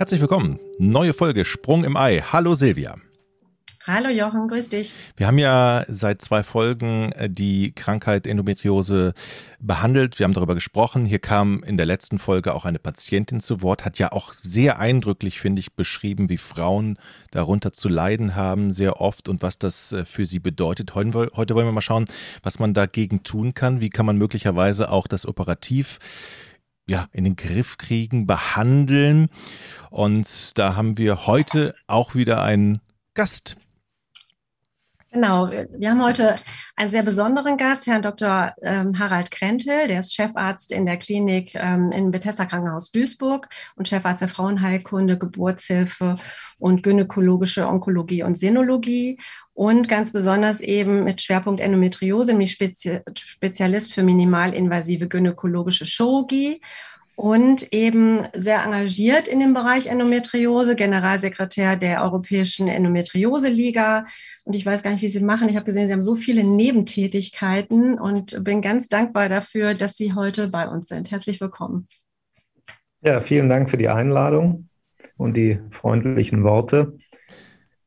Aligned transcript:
Herzlich 0.00 0.22
willkommen. 0.22 0.58
Neue 0.78 1.12
Folge 1.12 1.44
Sprung 1.44 1.84
im 1.84 1.96
Ei. 1.96 2.20
Hallo 2.20 2.54
Silvia. 2.54 2.96
Hallo 3.86 4.10
Jochen, 4.10 4.46
grüß 4.46 4.68
dich. 4.68 4.92
Wir 5.16 5.26
haben 5.26 5.38
ja 5.38 5.86
seit 5.88 6.20
zwei 6.20 6.42
Folgen 6.42 7.12
äh, 7.12 7.30
die 7.30 7.72
Krankheit 7.72 8.26
Endometriose 8.26 9.14
behandelt. 9.58 10.18
Wir 10.18 10.24
haben 10.24 10.34
darüber 10.34 10.54
gesprochen. 10.54 11.06
Hier 11.06 11.18
kam 11.18 11.62
in 11.62 11.78
der 11.78 11.86
letzten 11.86 12.18
Folge 12.18 12.52
auch 12.52 12.66
eine 12.66 12.78
Patientin 12.78 13.40
zu 13.40 13.62
Wort, 13.62 13.86
hat 13.86 13.98
ja 13.98 14.12
auch 14.12 14.34
sehr 14.34 14.78
eindrücklich, 14.78 15.40
finde 15.40 15.60
ich, 15.60 15.76
beschrieben, 15.76 16.28
wie 16.28 16.36
Frauen 16.36 16.98
darunter 17.30 17.72
zu 17.72 17.88
leiden 17.88 18.36
haben, 18.36 18.74
sehr 18.74 19.00
oft 19.00 19.30
und 19.30 19.40
was 19.40 19.56
das 19.56 19.92
äh, 19.92 20.04
für 20.04 20.26
sie 20.26 20.40
bedeutet. 20.40 20.94
Heute 20.94 21.54
wollen 21.54 21.66
wir 21.66 21.72
mal 21.72 21.80
schauen, 21.80 22.04
was 22.42 22.58
man 22.58 22.74
dagegen 22.74 23.22
tun 23.22 23.54
kann. 23.54 23.80
Wie 23.80 23.88
kann 23.88 24.04
man 24.04 24.18
möglicherweise 24.18 24.90
auch 24.90 25.06
das 25.06 25.24
operativ 25.24 26.00
ja, 26.86 27.08
in 27.12 27.24
den 27.24 27.36
Griff 27.36 27.78
kriegen, 27.78 28.26
behandeln. 28.26 29.30
Und 29.88 30.58
da 30.58 30.76
haben 30.76 30.98
wir 30.98 31.26
heute 31.26 31.74
auch 31.86 32.14
wieder 32.14 32.42
einen 32.42 32.80
Gast. 33.14 33.56
Genau, 35.12 35.50
wir 35.50 35.90
haben 35.90 36.04
heute 36.04 36.36
einen 36.76 36.92
sehr 36.92 37.02
besonderen 37.02 37.56
Gast, 37.56 37.88
Herrn 37.88 38.02
Dr. 38.02 38.54
Ähm, 38.62 38.96
Harald 38.96 39.32
Krentel, 39.32 39.88
der 39.88 39.98
ist 39.98 40.14
Chefarzt 40.14 40.70
in 40.70 40.86
der 40.86 40.98
Klinik 40.98 41.56
ähm, 41.56 41.90
im 41.90 42.12
Bethesda 42.12 42.44
Krankenhaus 42.44 42.92
Duisburg 42.92 43.48
und 43.74 43.88
Chefarzt 43.88 44.20
der 44.20 44.28
Frauenheilkunde, 44.28 45.18
Geburtshilfe 45.18 46.14
und 46.58 46.84
gynäkologische 46.84 47.66
Onkologie 47.66 48.22
und 48.22 48.38
Sinologie 48.38 49.18
und 49.52 49.88
ganz 49.88 50.12
besonders 50.12 50.60
eben 50.60 51.02
mit 51.02 51.20
Schwerpunkt 51.20 51.60
Endometriose, 51.60 52.30
nämlich 52.30 52.52
Spezialist 52.52 53.92
für 53.92 54.04
minimalinvasive 54.04 55.08
gynäkologische 55.08 55.86
Chirurgie 55.86 56.60
und 57.16 57.72
eben 57.72 58.26
sehr 58.34 58.64
engagiert 58.64 59.28
in 59.28 59.40
dem 59.40 59.54
Bereich 59.54 59.86
Endometriose, 59.86 60.76
Generalsekretär 60.76 61.76
der 61.76 62.02
Europäischen 62.02 62.68
Endometriose-Liga. 62.68 64.04
Und 64.44 64.54
ich 64.54 64.64
weiß 64.64 64.82
gar 64.82 64.92
nicht, 64.92 65.02
wie 65.02 65.08
Sie 65.08 65.20
machen. 65.20 65.48
Ich 65.48 65.56
habe 65.56 65.66
gesehen, 65.66 65.88
Sie 65.88 65.92
haben 65.92 66.02
so 66.02 66.14
viele 66.14 66.44
Nebentätigkeiten 66.44 67.98
und 67.98 68.42
bin 68.44 68.62
ganz 68.62 68.88
dankbar 68.88 69.28
dafür, 69.28 69.74
dass 69.74 69.96
Sie 69.96 70.14
heute 70.14 70.48
bei 70.48 70.66
uns 70.66 70.88
sind. 70.88 71.10
Herzlich 71.10 71.40
willkommen. 71.40 71.88
Ja, 73.02 73.20
vielen 73.20 73.48
Dank 73.48 73.70
für 73.70 73.76
die 73.76 73.88
Einladung 73.88 74.68
und 75.16 75.36
die 75.36 75.58
freundlichen 75.70 76.44
Worte. 76.44 76.96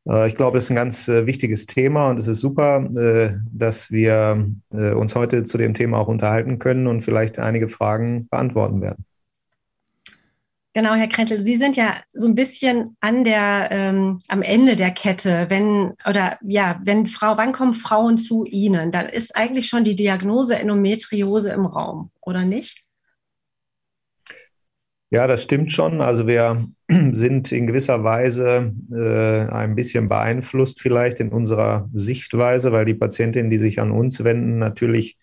Äh, 0.08 0.26
ich 0.26 0.36
glaube, 0.36 0.58
es 0.58 0.64
ist 0.64 0.70
ein 0.70 0.76
ganz 0.76 1.08
äh, 1.08 1.26
wichtiges 1.26 1.66
Thema 1.66 2.10
und 2.10 2.18
es 2.18 2.26
ist 2.26 2.40
super, 2.40 2.84
äh, 2.96 3.38
dass 3.52 3.90
wir 3.90 4.46
uns 4.70 5.14
heute 5.14 5.44
zu 5.44 5.58
dem 5.58 5.74
Thema 5.74 5.98
auch 5.98 6.08
unterhalten 6.08 6.58
können 6.58 6.86
und 6.86 7.02
vielleicht 7.02 7.38
einige 7.38 7.68
Fragen 7.68 8.28
beantworten 8.28 8.80
werden. 8.80 9.04
Genau, 10.76 10.94
Herr 10.94 11.06
Krentel, 11.06 11.40
Sie 11.40 11.56
sind 11.56 11.76
ja 11.76 12.02
so 12.08 12.26
ein 12.26 12.34
bisschen 12.34 12.96
an 12.98 13.22
der, 13.22 13.68
ähm, 13.70 14.18
am 14.26 14.42
Ende 14.42 14.74
der 14.74 14.90
Kette, 14.90 15.46
wenn, 15.48 15.92
oder 16.04 16.36
ja, 16.42 16.80
wenn 16.82 17.06
Frau, 17.06 17.38
wann 17.38 17.52
kommen 17.52 17.74
Frauen 17.74 18.18
zu 18.18 18.44
Ihnen? 18.44 18.90
Dann 18.90 19.06
ist 19.06 19.36
eigentlich 19.36 19.68
schon 19.68 19.84
die 19.84 19.94
Diagnose 19.94 20.58
Endometriose 20.58 21.52
im 21.52 21.64
Raum, 21.64 22.10
oder 22.20 22.44
nicht? 22.44 22.82
Ja, 25.10 25.28
das 25.28 25.44
stimmt 25.44 25.70
schon. 25.70 26.00
Also 26.00 26.26
wir 26.26 26.66
sind 27.12 27.52
in 27.52 27.68
gewisser 27.68 28.02
Weise 28.02 28.74
äh, 28.92 29.52
ein 29.52 29.76
bisschen 29.76 30.08
beeinflusst 30.08 30.80
vielleicht 30.80 31.20
in 31.20 31.28
unserer 31.28 31.88
Sichtweise, 31.92 32.72
weil 32.72 32.84
die 32.84 32.94
Patientinnen, 32.94 33.48
die 33.48 33.58
sich 33.58 33.78
an 33.78 33.92
uns 33.92 34.24
wenden, 34.24 34.58
natürlich 34.58 35.18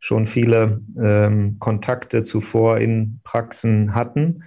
schon 0.00 0.26
viele 0.26 0.80
ähm, 1.00 1.60
Kontakte 1.60 2.24
zuvor 2.24 2.78
in 2.78 3.20
Praxen 3.22 3.94
hatten 3.94 4.42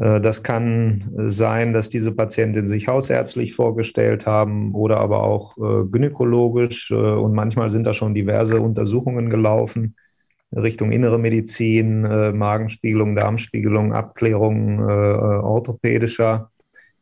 das 0.00 0.42
kann 0.42 1.12
sein, 1.26 1.74
dass 1.74 1.90
diese 1.90 2.12
Patientinnen 2.12 2.68
sich 2.68 2.88
hausärztlich 2.88 3.54
vorgestellt 3.54 4.24
haben 4.26 4.74
oder 4.74 4.96
aber 4.96 5.24
auch 5.24 5.58
äh, 5.58 5.84
gynäkologisch. 5.90 6.90
Äh, 6.90 6.94
und 6.94 7.34
manchmal 7.34 7.68
sind 7.68 7.84
da 7.84 7.92
schon 7.92 8.14
diverse 8.14 8.60
Untersuchungen 8.60 9.28
gelaufen 9.28 9.96
Richtung 10.52 10.90
innere 10.90 11.16
Medizin, 11.16 12.02
Magenspiegelung, 12.02 13.14
Darmspiegelung, 13.14 13.92
Abklärung 13.92 14.80
orthopädischer 14.80 16.50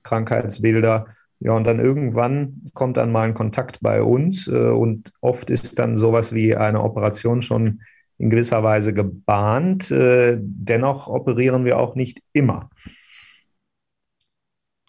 Krankheitsbilder. 0.02 1.06
Ja, 1.40 1.52
und 1.52 1.64
dann 1.64 1.78
irgendwann 1.78 2.70
kommt 2.74 2.98
dann 2.98 3.10
mal 3.10 3.22
ein 3.22 3.32
Kontakt 3.32 3.78
bei 3.80 4.02
uns 4.02 4.48
und 4.48 5.14
oft 5.22 5.48
ist 5.48 5.78
dann 5.78 5.96
sowas 5.96 6.34
wie 6.34 6.56
eine 6.56 6.82
Operation 6.82 7.40
schon 7.40 7.80
in 8.18 8.30
gewisser 8.30 8.62
Weise 8.62 8.92
gebahnt. 8.92 9.90
Äh, 9.90 10.38
dennoch 10.40 11.06
operieren 11.08 11.64
wir 11.64 11.78
auch 11.78 11.94
nicht 11.94 12.20
immer. 12.32 12.68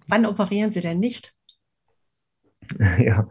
Wann 0.10 0.26
operieren 0.26 0.72
Sie 0.72 0.82
denn 0.82 1.00
nicht? 1.00 1.34
ja. 3.00 3.28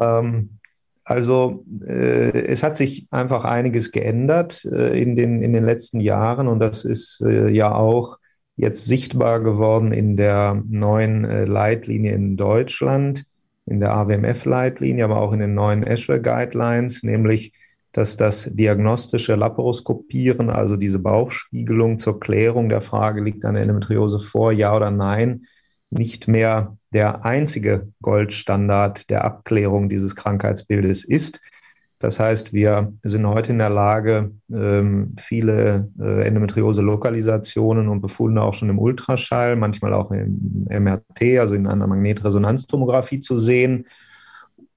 ähm, 0.00 0.58
also 1.04 1.64
äh, 1.86 2.46
es 2.46 2.62
hat 2.62 2.76
sich 2.76 3.06
einfach 3.10 3.44
einiges 3.44 3.92
geändert 3.92 4.64
äh, 4.64 5.00
in, 5.00 5.16
den, 5.16 5.42
in 5.42 5.52
den 5.52 5.64
letzten 5.64 6.00
Jahren 6.00 6.48
und 6.48 6.60
das 6.60 6.84
ist 6.84 7.22
äh, 7.26 7.50
ja 7.50 7.74
auch 7.74 8.18
jetzt 8.56 8.86
sichtbar 8.86 9.40
geworden 9.40 9.92
in 9.92 10.16
der 10.16 10.62
neuen 10.66 11.24
äh, 11.24 11.44
Leitlinie 11.44 12.14
in 12.14 12.36
Deutschland, 12.36 13.26
in 13.66 13.80
der 13.80 13.92
AWMF-Leitlinie, 13.92 15.04
aber 15.04 15.20
auch 15.20 15.32
in 15.32 15.40
den 15.40 15.54
neuen 15.54 15.82
ESHRE 15.82 16.22
Guidelines, 16.22 17.02
nämlich 17.02 17.52
dass 17.92 18.16
das 18.16 18.50
diagnostische 18.52 19.36
Laparoskopieren, 19.36 20.50
also 20.50 20.76
diese 20.76 20.98
Bauchspiegelung 20.98 22.00
zur 22.00 22.18
Klärung 22.18 22.68
der 22.68 22.80
Frage, 22.80 23.20
liegt 23.22 23.44
eine 23.44 23.60
Endometriose 23.60 24.18
vor, 24.18 24.50
ja 24.52 24.74
oder 24.74 24.90
nein, 24.90 25.46
nicht 25.94 26.28
mehr 26.28 26.76
der 26.92 27.24
einzige 27.24 27.88
Goldstandard 28.02 29.10
der 29.10 29.24
Abklärung 29.24 29.88
dieses 29.88 30.14
Krankheitsbildes 30.16 31.04
ist. 31.04 31.40
Das 31.98 32.20
heißt, 32.20 32.52
wir 32.52 32.92
sind 33.02 33.26
heute 33.26 33.52
in 33.52 33.58
der 33.58 33.70
Lage, 33.70 34.32
ähm, 34.52 35.14
viele 35.18 35.90
äh, 35.98 36.26
Endometriose-Lokalisationen 36.26 37.88
und 37.88 38.02
Befunde 38.02 38.42
auch 38.42 38.52
schon 38.52 38.68
im 38.68 38.78
Ultraschall, 38.78 39.56
manchmal 39.56 39.94
auch 39.94 40.10
im 40.10 40.66
MRT, 40.68 41.38
also 41.38 41.54
in 41.54 41.66
einer 41.66 41.86
Magnetresonanztomographie 41.86 43.20
zu 43.20 43.38
sehen 43.38 43.86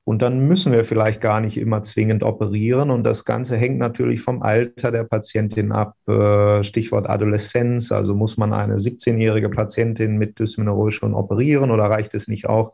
und 0.08 0.22
dann 0.22 0.48
müssen 0.48 0.72
wir 0.72 0.86
vielleicht 0.86 1.20
gar 1.20 1.42
nicht 1.42 1.58
immer 1.58 1.84
zwingend 1.84 2.24
operieren. 2.24 2.92
Und 2.92 3.04
das 3.04 3.26
Ganze 3.26 3.58
hängt 3.58 3.78
natürlich 3.78 4.22
vom 4.22 4.42
Alter 4.42 4.90
der 4.90 5.04
Patientin 5.04 5.74
ab. 5.74 5.98
Äh, 6.08 6.64
Stichwort 6.64 7.10
Adoleszenz. 7.10 7.92
Also 7.92 8.16
muss 8.16 8.38
man 8.38 8.54
eine 8.54 8.78
17-jährige 8.78 9.50
Patientin 9.50 10.18
mit 10.18 10.40
Dysmenorrhoe 10.40 10.92
schon 10.92 11.14
operieren 11.14 11.72
oder 11.72 11.84
reicht 11.90 12.14
es 12.14 12.30
nicht 12.30 12.48
auch, 12.48 12.72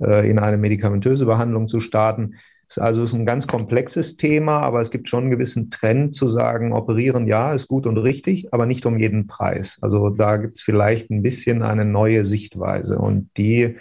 äh, 0.00 0.30
in 0.30 0.38
eine 0.38 0.56
medikamentöse 0.56 1.26
Behandlung 1.26 1.66
zu 1.66 1.80
starten? 1.80 2.36
Also 2.76 3.02
es 3.02 3.10
ist 3.10 3.18
ein 3.18 3.26
ganz 3.26 3.48
komplexes 3.48 4.14
Thema, 4.16 4.60
aber 4.60 4.78
es 4.80 4.92
gibt 4.92 5.08
schon 5.08 5.24
einen 5.24 5.30
gewissen 5.32 5.70
Trend 5.70 6.14
zu 6.14 6.28
sagen, 6.28 6.72
operieren 6.72 7.26
ja, 7.26 7.54
ist 7.54 7.66
gut 7.66 7.88
und 7.88 7.98
richtig, 7.98 8.54
aber 8.54 8.66
nicht 8.66 8.86
um 8.86 9.00
jeden 9.00 9.26
Preis. 9.26 9.78
Also 9.82 10.10
da 10.10 10.36
gibt 10.36 10.58
es 10.58 10.62
vielleicht 10.62 11.10
ein 11.10 11.22
bisschen 11.22 11.62
eine 11.62 11.84
neue 11.84 12.24
Sichtweise 12.24 13.00
und 13.00 13.30
die 13.36 13.78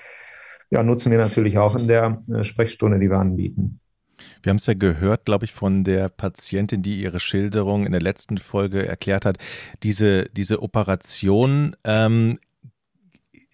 ja, 0.70 0.84
nutzen 0.84 1.12
wir 1.12 1.18
natürlich 1.18 1.58
auch 1.58 1.76
in 1.76 1.88
der 1.88 2.24
äh, 2.34 2.44
Sprechstunde, 2.44 3.00
die 3.00 3.10
wir 3.10 3.18
anbieten. 3.18 3.80
Wir 4.42 4.50
haben 4.50 4.58
es 4.58 4.66
ja 4.66 4.74
gehört, 4.74 5.26
glaube 5.26 5.46
ich, 5.46 5.54
von 5.54 5.84
der 5.84 6.10
Patientin, 6.10 6.82
die 6.82 7.02
ihre 7.02 7.20
Schilderung 7.20 7.86
in 7.86 7.92
der 7.92 8.02
letzten 8.02 8.38
Folge 8.38 8.88
erklärt 8.88 9.26
hat. 9.26 9.38
Diese, 9.84 10.26
diese 10.30 10.62
Operation, 10.64 11.76
ähm, 11.84 12.40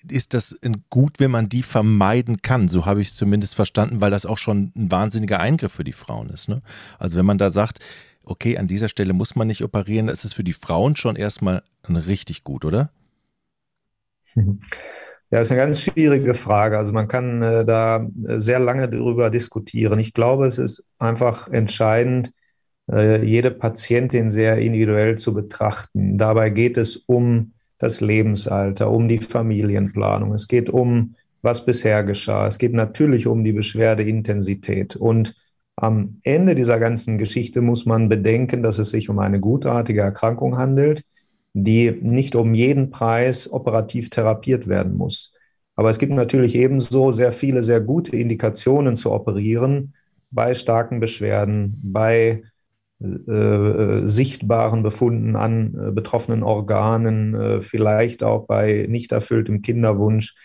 ist 0.09 0.34
das 0.34 0.57
gut, 0.90 1.19
wenn 1.19 1.31
man 1.31 1.50
die 1.50 1.63
vermeiden 1.63 2.41
kann? 2.41 2.68
So 2.68 2.85
habe 2.85 3.01
ich 3.01 3.09
es 3.09 3.16
zumindest 3.16 3.56
verstanden, 3.56 4.01
weil 4.01 4.12
das 4.12 4.25
auch 4.25 4.38
schon 4.38 4.72
ein 4.75 4.91
wahnsinniger 4.91 5.40
Eingriff 5.40 5.74
für 5.74 5.84
die 5.84 5.94
Frauen 5.94 6.30
ist. 6.30 6.47
Ne? 6.47 6.62
Also 7.00 7.18
wenn 7.18 7.25
man 7.25 7.38
da 7.38 7.51
sagt, 7.51 7.80
okay, 8.24 8.57
an 8.57 8.68
dieser 8.68 8.89
Stelle 8.89 9.13
muss 9.13 9.36
man 9.36 9.48
nicht 9.48 9.63
operieren, 9.63 10.07
das 10.07 10.24
ist 10.24 10.33
für 10.33 10.44
die 10.44 10.54
Frauen 10.54 10.95
schon 10.95 11.16
erstmal 11.18 11.63
richtig 11.88 12.44
gut, 12.44 12.63
oder? 12.63 12.92
Ja, 15.33 15.41
ist 15.41 15.51
eine 15.51 15.62
ganz 15.62 15.81
schwierige 15.81 16.35
Frage. 16.35 16.77
Also 16.77 16.94
man 16.94 17.07
kann 17.07 17.41
äh, 17.41 17.65
da 17.65 18.07
äh, 18.27 18.39
sehr 18.39 18.59
lange 18.59 18.88
darüber 18.88 19.31
diskutieren. 19.31 19.97
Ich 19.97 20.13
glaube, 20.13 20.45
es 20.45 20.59
ist 20.59 20.85
einfach 21.00 21.47
entscheidend, 21.47 22.31
äh, 22.91 23.25
jede 23.25 23.50
Patientin 23.50 24.30
sehr 24.30 24.59
individuell 24.59 25.18
zu 25.18 25.33
betrachten. 25.33 26.19
Dabei 26.19 26.51
geht 26.51 26.77
es 26.77 26.97
um 26.97 27.53
das 27.80 28.00
Lebensalter, 28.00 28.91
um 28.91 29.09
die 29.09 29.18
Familienplanung. 29.18 30.35
Es 30.35 30.47
geht 30.47 30.69
um, 30.69 31.15
was 31.41 31.65
bisher 31.65 32.03
geschah. 32.03 32.45
Es 32.45 32.59
geht 32.59 32.74
natürlich 32.74 33.25
um 33.25 33.44
die 33.44 33.53
Beschwerdeintensität. 33.53 34.95
Und 34.95 35.33
am 35.75 36.19
Ende 36.21 36.53
dieser 36.53 36.77
ganzen 36.77 37.18
Geschichte 37.18 37.62
muss 37.62 37.88
man 37.88 38.07
bedenken, 38.07 38.62
dass 38.62 38.77
es 38.77 38.91
sich 38.91 39.09
um 39.09 39.18
eine 39.18 39.39
gutartige 39.39 40.01
Erkrankung 40.01 40.59
handelt 40.59 41.03
die 41.54 41.92
nicht 41.92 42.36
um 42.36 42.54
jeden 42.54 42.90
Preis 42.90 43.52
operativ 43.52 44.10
therapiert 44.10 44.68
werden 44.68 44.96
muss. 44.96 45.34
Aber 45.76 45.90
es 45.90 46.00
gibt 46.00 46.12
natürlich 46.12 46.56
ebenso 46.56 47.12
sehr 47.12 47.32
viele 47.32 47.64
sehr 47.64 47.80
gute 47.82 48.16
Indikationen 48.16 48.96
zu 48.96 49.12
operieren, 49.12 49.94
bei 50.32 50.54
starken 50.56 51.00
Beschwerden, 51.00 51.80
bei 51.84 52.44
äh, 53.04 54.02
sichtbaren 54.08 54.82
Befunden 54.82 55.36
an 55.36 55.76
äh, 55.76 55.92
betroffenen 55.92 56.42
Organen, 56.42 57.36
äh, 57.36 57.62
vielleicht 57.62 58.24
auch 58.24 58.48
bei 58.48 58.86
nicht 58.90 59.12
erfülltem 59.12 59.62
Kinderwunsch. 59.62 60.36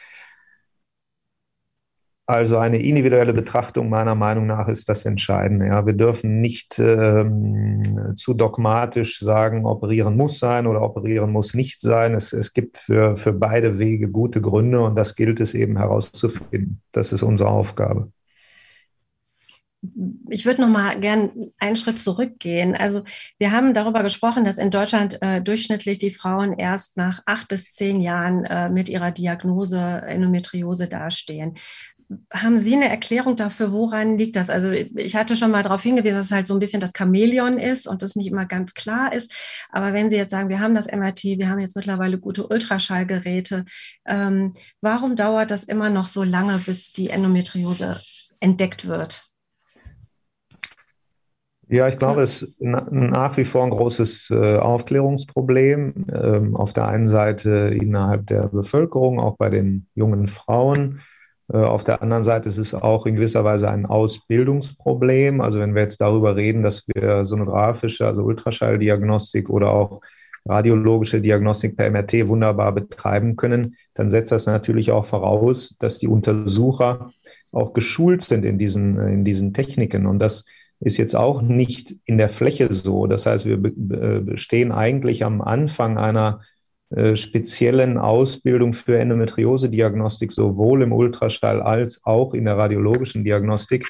Also 2.30 2.58
eine 2.58 2.76
individuelle 2.76 3.32
Betrachtung 3.32 3.88
meiner 3.88 4.14
Meinung 4.14 4.46
nach 4.46 4.68
ist 4.68 4.90
das 4.90 5.06
Entscheidende. 5.06 5.68
Ja. 5.68 5.86
Wir 5.86 5.94
dürfen 5.94 6.42
nicht 6.42 6.78
ähm, 6.78 8.12
zu 8.16 8.34
dogmatisch 8.34 9.18
sagen, 9.20 9.64
operieren 9.64 10.14
muss 10.14 10.38
sein 10.38 10.66
oder 10.66 10.82
operieren 10.82 11.32
muss 11.32 11.54
nicht 11.54 11.80
sein. 11.80 12.14
Es, 12.14 12.34
es 12.34 12.52
gibt 12.52 12.76
für, 12.76 13.16
für 13.16 13.32
beide 13.32 13.78
Wege 13.78 14.10
gute 14.10 14.42
Gründe 14.42 14.82
und 14.82 14.94
das 14.94 15.16
gilt 15.16 15.40
es 15.40 15.54
eben 15.54 15.78
herauszufinden. 15.78 16.82
Das 16.92 17.12
ist 17.12 17.22
unsere 17.22 17.48
Aufgabe 17.48 18.12
ich 20.28 20.44
würde 20.44 20.60
noch 20.60 20.68
mal 20.68 20.98
gern 20.98 21.30
einen 21.58 21.76
Schritt 21.76 22.00
zurückgehen. 22.00 22.74
Also 22.74 23.04
wir 23.38 23.52
haben 23.52 23.74
darüber 23.74 24.02
gesprochen, 24.02 24.42
dass 24.42 24.58
in 24.58 24.72
Deutschland 24.72 25.22
äh, 25.22 25.40
durchschnittlich 25.40 25.98
die 25.98 26.10
Frauen 26.10 26.52
erst 26.52 26.96
nach 26.96 27.22
acht 27.26 27.46
bis 27.46 27.74
zehn 27.74 28.00
Jahren 28.00 28.44
äh, 28.44 28.68
mit 28.68 28.88
ihrer 28.88 29.12
Diagnose 29.12 29.78
Endometriose 29.78 30.88
dastehen. 30.88 31.54
Haben 32.32 32.58
Sie 32.58 32.74
eine 32.74 32.88
Erklärung 32.88 33.36
dafür, 33.36 33.70
woran 33.70 34.16
liegt 34.16 34.36
das? 34.36 34.48
Also 34.48 34.70
ich 34.70 35.14
hatte 35.14 35.36
schon 35.36 35.50
mal 35.50 35.62
darauf 35.62 35.82
hingewiesen, 35.82 36.16
dass 36.16 36.26
es 36.26 36.32
halt 36.32 36.46
so 36.46 36.54
ein 36.54 36.60
bisschen 36.60 36.80
das 36.80 36.92
Chamäleon 36.96 37.58
ist 37.58 37.86
und 37.86 38.00
das 38.02 38.16
nicht 38.16 38.28
immer 38.28 38.46
ganz 38.46 38.72
klar 38.72 39.12
ist. 39.12 39.32
Aber 39.70 39.92
wenn 39.92 40.08
Sie 40.08 40.16
jetzt 40.16 40.30
sagen, 40.30 40.48
wir 40.48 40.60
haben 40.60 40.74
das 40.74 40.90
MRT, 40.90 41.24
wir 41.24 41.50
haben 41.50 41.58
jetzt 41.58 41.76
mittlerweile 41.76 42.18
gute 42.18 42.46
Ultraschallgeräte, 42.46 43.66
ähm, 44.06 44.52
warum 44.80 45.16
dauert 45.16 45.50
das 45.50 45.64
immer 45.64 45.90
noch 45.90 46.06
so 46.06 46.22
lange, 46.22 46.58
bis 46.64 46.92
die 46.92 47.10
Endometriose 47.10 48.00
entdeckt 48.40 48.86
wird? 48.86 49.28
Ja, 51.70 51.86
ich 51.86 51.98
glaube, 51.98 52.22
es 52.22 52.42
ist 52.42 52.60
nach 52.62 53.36
wie 53.36 53.44
vor 53.44 53.64
ein 53.64 53.70
großes 53.70 54.30
äh, 54.30 54.56
Aufklärungsproblem. 54.56 56.06
Ähm, 56.10 56.56
auf 56.56 56.72
der 56.72 56.88
einen 56.88 57.08
Seite 57.08 57.50
innerhalb 57.78 58.26
der 58.26 58.48
Bevölkerung, 58.48 59.20
auch 59.20 59.36
bei 59.36 59.50
den 59.50 59.86
jungen 59.94 60.28
Frauen. 60.28 61.00
Äh, 61.52 61.58
auf 61.58 61.84
der 61.84 62.02
anderen 62.02 62.22
Seite 62.22 62.48
ist 62.48 62.58
es 62.58 62.74
auch 62.74 63.06
in 63.06 63.16
gewisser 63.16 63.44
Weise 63.44 63.70
ein 63.70 63.86
Ausbildungsproblem. 63.86 65.40
Also 65.40 65.60
wenn 65.60 65.74
wir 65.74 65.82
jetzt 65.82 66.00
darüber 66.00 66.36
reden, 66.36 66.62
dass 66.62 66.86
wir 66.88 67.24
sonografische, 67.24 68.06
also 68.06 68.22
Ultraschalldiagnostik 68.24 69.48
oder 69.50 69.70
auch 69.70 70.00
radiologische 70.46 71.20
Diagnostik 71.20 71.76
per 71.76 71.90
MRT 71.90 72.28
wunderbar 72.28 72.72
betreiben 72.72 73.36
können, 73.36 73.76
dann 73.94 74.08
setzt 74.08 74.32
das 74.32 74.46
natürlich 74.46 74.92
auch 74.92 75.04
voraus, 75.04 75.76
dass 75.78 75.98
die 75.98 76.08
Untersucher 76.08 77.12
auch 77.52 77.72
geschult 77.72 78.22
sind 78.22 78.44
in 78.44 78.58
diesen, 78.58 78.98
in 78.98 79.24
diesen 79.24 79.52
Techniken. 79.52 80.06
Und 80.06 80.18
das 80.20 80.44
ist 80.80 80.96
jetzt 80.96 81.16
auch 81.16 81.42
nicht 81.42 81.96
in 82.04 82.18
der 82.18 82.28
Fläche 82.28 82.72
so. 82.72 83.06
Das 83.06 83.26
heißt, 83.26 83.46
wir 83.46 84.36
stehen 84.36 84.72
eigentlich 84.72 85.24
am 85.24 85.40
Anfang 85.40 85.98
einer 85.98 86.40
speziellen 87.14 87.98
Ausbildung 87.98 88.72
für 88.72 88.98
Endometriose-Diagnostik, 88.98 90.32
sowohl 90.32 90.82
im 90.82 90.92
Ultraschall 90.92 91.60
als 91.60 92.00
auch 92.04 92.32
in 92.32 92.46
der 92.46 92.56
radiologischen 92.56 93.24
Diagnostik. 93.24 93.88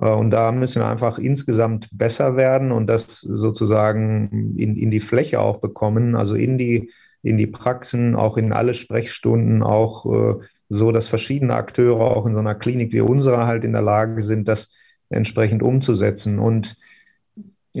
Äh, 0.00 0.08
und 0.08 0.30
da 0.30 0.50
müssen 0.52 0.82
wir 0.82 0.88
einfach 0.88 1.18
insgesamt 1.18 1.88
besser 1.92 2.36
werden 2.36 2.72
und 2.72 2.88
das 2.88 3.20
sozusagen 3.20 4.56
in, 4.56 4.76
in 4.76 4.90
die 4.90 5.00
Fläche 5.00 5.40
auch 5.40 5.58
bekommen, 5.58 6.16
also 6.16 6.34
in 6.34 6.58
die, 6.58 6.90
in 7.22 7.36
die 7.36 7.46
Praxen, 7.46 8.16
auch 8.16 8.36
in 8.36 8.52
alle 8.52 8.74
Sprechstunden, 8.74 9.62
auch 9.62 10.40
so, 10.68 10.92
dass 10.92 11.06
verschiedene 11.06 11.54
Akteure 11.54 12.16
auch 12.16 12.26
in 12.26 12.34
so 12.34 12.40
einer 12.40 12.54
Klinik 12.54 12.92
wie 12.92 13.00
unserer 13.00 13.46
halt 13.46 13.64
in 13.64 13.72
der 13.72 13.82
Lage 13.82 14.22
sind, 14.22 14.48
das 14.48 14.72
entsprechend 15.10 15.62
umzusetzen. 15.62 16.38
Und 16.38 16.76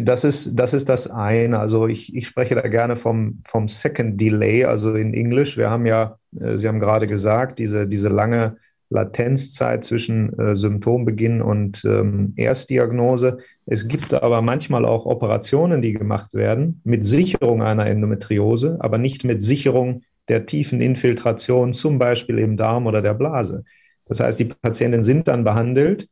das 0.04 0.24
ist, 0.24 0.58
das 0.58 0.74
ist 0.74 0.88
das 0.88 1.10
eine. 1.10 1.58
Also 1.58 1.86
ich, 1.86 2.14
ich 2.14 2.26
spreche 2.26 2.54
da 2.54 2.62
gerne 2.62 2.96
vom, 2.96 3.42
vom 3.46 3.68
Second 3.68 4.20
Delay, 4.20 4.64
also 4.64 4.94
in 4.94 5.14
Englisch. 5.14 5.56
Wir 5.56 5.70
haben 5.70 5.86
ja, 5.86 6.18
äh, 6.38 6.56
Sie 6.58 6.68
haben 6.68 6.80
gerade 6.80 7.06
gesagt, 7.06 7.58
diese, 7.58 7.86
diese 7.86 8.08
lange 8.08 8.56
Latenzzeit 8.88 9.84
zwischen 9.84 10.38
äh, 10.38 10.54
Symptombeginn 10.54 11.42
und 11.42 11.84
ähm, 11.84 12.34
Erstdiagnose. 12.36 13.38
Es 13.66 13.88
gibt 13.88 14.14
aber 14.14 14.42
manchmal 14.42 14.84
auch 14.84 15.06
Operationen, 15.06 15.82
die 15.82 15.92
gemacht 15.92 16.34
werden 16.34 16.80
mit 16.84 17.04
Sicherung 17.04 17.62
einer 17.62 17.86
Endometriose, 17.86 18.76
aber 18.80 18.98
nicht 18.98 19.24
mit 19.24 19.42
Sicherung 19.42 20.02
der 20.28 20.46
tiefen 20.46 20.80
Infiltration, 20.80 21.72
zum 21.72 21.98
Beispiel 21.98 22.38
im 22.38 22.56
Darm 22.56 22.86
oder 22.86 23.02
der 23.02 23.14
Blase. 23.14 23.64
Das 24.06 24.20
heißt, 24.20 24.38
die 24.38 24.44
Patienten 24.44 25.02
sind 25.02 25.26
dann 25.26 25.42
behandelt, 25.42 26.06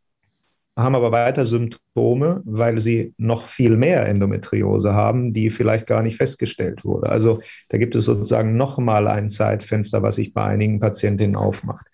haben 0.76 0.94
aber 0.94 1.12
weiter 1.12 1.44
Symptome, 1.44 2.42
weil 2.44 2.80
sie 2.80 3.14
noch 3.16 3.46
viel 3.46 3.76
mehr 3.76 4.06
Endometriose 4.06 4.92
haben, 4.92 5.32
die 5.32 5.50
vielleicht 5.50 5.86
gar 5.86 6.02
nicht 6.02 6.16
festgestellt 6.16 6.84
wurde. 6.84 7.08
Also 7.08 7.40
da 7.68 7.78
gibt 7.78 7.94
es 7.94 8.04
sozusagen 8.04 8.56
nochmal 8.56 9.06
ein 9.06 9.28
Zeitfenster, 9.28 10.02
was 10.02 10.16
sich 10.16 10.34
bei 10.34 10.44
einigen 10.44 10.80
Patientinnen 10.80 11.36
aufmacht. 11.36 11.86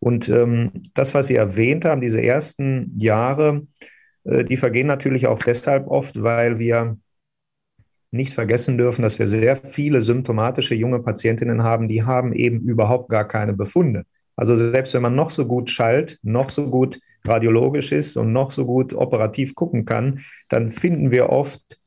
Und 0.00 0.28
ähm, 0.28 0.70
das, 0.94 1.14
was 1.14 1.28
Sie 1.28 1.36
erwähnt 1.36 1.84
haben, 1.84 2.00
diese 2.00 2.22
ersten 2.22 2.92
Jahre, 2.98 3.66
äh, 4.24 4.44
die 4.44 4.56
vergehen 4.56 4.86
natürlich 4.86 5.26
auch 5.26 5.38
deshalb 5.38 5.88
oft, 5.88 6.22
weil 6.22 6.58
wir 6.58 6.98
nicht 8.10 8.32
vergessen 8.32 8.78
dürfen, 8.78 9.02
dass 9.02 9.18
wir 9.18 9.28
sehr 9.28 9.56
viele 9.56 10.02
symptomatische 10.02 10.74
junge 10.74 11.00
Patientinnen 11.00 11.62
haben, 11.62 11.88
die 11.88 12.04
haben 12.04 12.32
eben 12.32 12.60
überhaupt 12.60 13.10
gar 13.10 13.26
keine 13.26 13.52
Befunde. 13.52 14.04
Also 14.34 14.54
selbst 14.54 14.94
wenn 14.94 15.02
man 15.02 15.14
noch 15.14 15.30
so 15.30 15.46
gut 15.46 15.68
schallt, 15.68 16.18
noch 16.22 16.48
so 16.48 16.70
gut 16.70 16.98
radiologisch 17.28 17.92
ist 17.92 18.16
und 18.16 18.32
noch 18.32 18.50
so 18.50 18.64
gut 18.66 18.94
operativ 18.94 19.54
gucken 19.54 19.84
kann, 19.84 20.20
dann 20.48 20.70
finden 20.70 21.10
wir 21.10 21.30
oft 21.30 21.78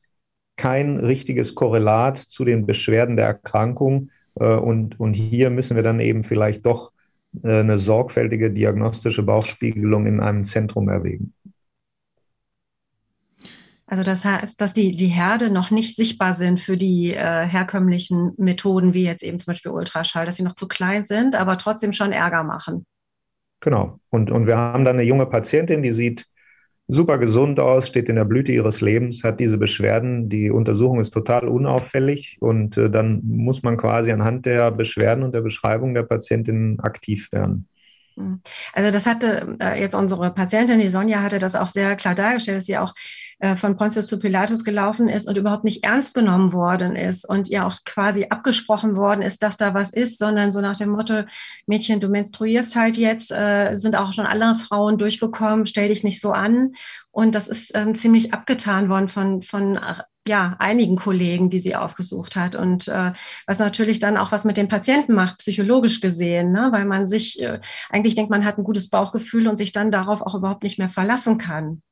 kein 0.56 0.98
richtiges 0.98 1.54
Korrelat 1.54 2.18
zu 2.18 2.44
den 2.44 2.66
Beschwerden 2.66 3.16
der 3.16 3.26
Erkrankung. 3.26 4.10
Äh, 4.38 4.44
und, 4.44 4.98
und 5.00 5.14
hier 5.14 5.50
müssen 5.50 5.76
wir 5.76 5.82
dann 5.82 6.00
eben 6.00 6.22
vielleicht 6.22 6.66
doch 6.66 6.92
äh, 7.42 7.60
eine 7.60 7.78
sorgfältige 7.78 8.50
diagnostische 8.50 9.22
Bauchspiegelung 9.22 10.06
in 10.06 10.20
einem 10.20 10.44
Zentrum 10.44 10.88
erwägen. 10.88 11.34
Also 13.86 14.04
das 14.04 14.24
heißt, 14.24 14.58
dass 14.58 14.72
die, 14.72 14.96
die 14.96 15.08
Herde 15.08 15.50
noch 15.50 15.70
nicht 15.70 15.96
sichtbar 15.96 16.34
sind 16.34 16.60
für 16.60 16.78
die 16.78 17.12
äh, 17.12 17.46
herkömmlichen 17.46 18.32
Methoden, 18.38 18.94
wie 18.94 19.04
jetzt 19.04 19.22
eben 19.22 19.38
zum 19.38 19.52
Beispiel 19.52 19.70
Ultraschall, 19.70 20.24
dass 20.24 20.36
sie 20.36 20.44
noch 20.44 20.54
zu 20.54 20.66
klein 20.66 21.04
sind, 21.04 21.34
aber 21.36 21.58
trotzdem 21.58 21.92
schon 21.92 22.10
Ärger 22.10 22.42
machen. 22.42 22.86
Genau. 23.62 24.00
Und, 24.10 24.30
und 24.30 24.46
wir 24.46 24.58
haben 24.58 24.84
dann 24.84 24.96
eine 24.96 25.04
junge 25.04 25.24
Patientin, 25.26 25.82
die 25.82 25.92
sieht 25.92 26.26
super 26.88 27.16
gesund 27.18 27.60
aus, 27.60 27.86
steht 27.86 28.08
in 28.08 28.16
der 28.16 28.24
Blüte 28.24 28.52
ihres 28.52 28.80
Lebens, 28.80 29.22
hat 29.22 29.38
diese 29.38 29.56
Beschwerden. 29.56 30.28
Die 30.28 30.50
Untersuchung 30.50 31.00
ist 31.00 31.12
total 31.12 31.48
unauffällig 31.48 32.36
und 32.40 32.76
äh, 32.76 32.90
dann 32.90 33.20
muss 33.24 33.62
man 33.62 33.76
quasi 33.76 34.10
anhand 34.10 34.46
der 34.46 34.72
Beschwerden 34.72 35.22
und 35.22 35.32
der 35.32 35.42
Beschreibung 35.42 35.94
der 35.94 36.02
Patientin 36.02 36.80
aktiv 36.80 37.30
werden. 37.30 37.68
Mhm. 38.16 38.40
Also 38.72 38.90
das 38.90 39.06
hatte 39.06 39.56
äh, 39.60 39.80
jetzt 39.80 39.94
unsere 39.94 40.32
Patientin, 40.32 40.80
die 40.80 40.88
Sonja, 40.88 41.22
hatte 41.22 41.38
das 41.38 41.54
auch 41.54 41.68
sehr 41.68 41.94
klar 41.96 42.16
dargestellt, 42.16 42.58
dass 42.58 42.66
sie 42.66 42.78
auch 42.78 42.92
äh, 43.42 43.56
von 43.56 43.76
Pontius 43.76 44.06
zu 44.06 44.20
Pilatus 44.20 44.62
gelaufen 44.62 45.08
ist 45.08 45.26
und 45.26 45.36
überhaupt 45.36 45.64
nicht 45.64 45.82
ernst 45.82 46.14
genommen 46.14 46.52
worden 46.52 46.94
ist 46.94 47.28
und 47.28 47.48
ihr 47.48 47.66
auch 47.66 47.74
quasi 47.84 48.26
abgesprochen 48.30 48.96
worden 48.96 49.20
ist, 49.20 49.42
dass 49.42 49.56
da 49.56 49.74
was 49.74 49.92
ist, 49.92 50.18
sondern 50.18 50.52
so 50.52 50.60
nach 50.60 50.76
dem 50.76 50.90
Motto, 50.90 51.24
Mädchen, 51.66 51.98
du 51.98 52.08
menstruierst 52.08 52.76
halt 52.76 52.96
jetzt, 52.96 53.32
äh, 53.32 53.74
sind 53.74 53.96
auch 53.96 54.12
schon 54.12 54.26
alle 54.26 54.54
Frauen 54.54 54.96
durchgekommen, 54.96 55.66
stell 55.66 55.88
dich 55.88 56.04
nicht 56.04 56.20
so 56.20 56.30
an. 56.30 56.74
Und 57.10 57.34
das 57.34 57.48
ist 57.48 57.72
ähm, 57.74 57.96
ziemlich 57.96 58.32
abgetan 58.32 58.88
worden 58.88 59.08
von, 59.08 59.42
von 59.42 59.76
ja, 60.28 60.54
einigen 60.60 60.94
Kollegen, 60.94 61.50
die 61.50 61.58
sie 61.58 61.74
aufgesucht 61.74 62.36
hat. 62.36 62.54
Und 62.54 62.86
äh, 62.86 63.12
was 63.48 63.58
natürlich 63.58 63.98
dann 63.98 64.16
auch 64.16 64.30
was 64.30 64.44
mit 64.44 64.56
den 64.56 64.68
Patienten 64.68 65.14
macht, 65.14 65.38
psychologisch 65.38 66.00
gesehen, 66.00 66.52
ne? 66.52 66.68
weil 66.70 66.84
man 66.84 67.08
sich 67.08 67.42
äh, 67.42 67.58
eigentlich 67.90 68.14
denkt, 68.14 68.30
man 68.30 68.44
hat 68.44 68.56
ein 68.56 68.64
gutes 68.64 68.88
Bauchgefühl 68.88 69.48
und 69.48 69.56
sich 69.56 69.72
dann 69.72 69.90
darauf 69.90 70.22
auch 70.22 70.36
überhaupt 70.36 70.62
nicht 70.62 70.78
mehr 70.78 70.88
verlassen 70.88 71.38
kann. 71.38 71.82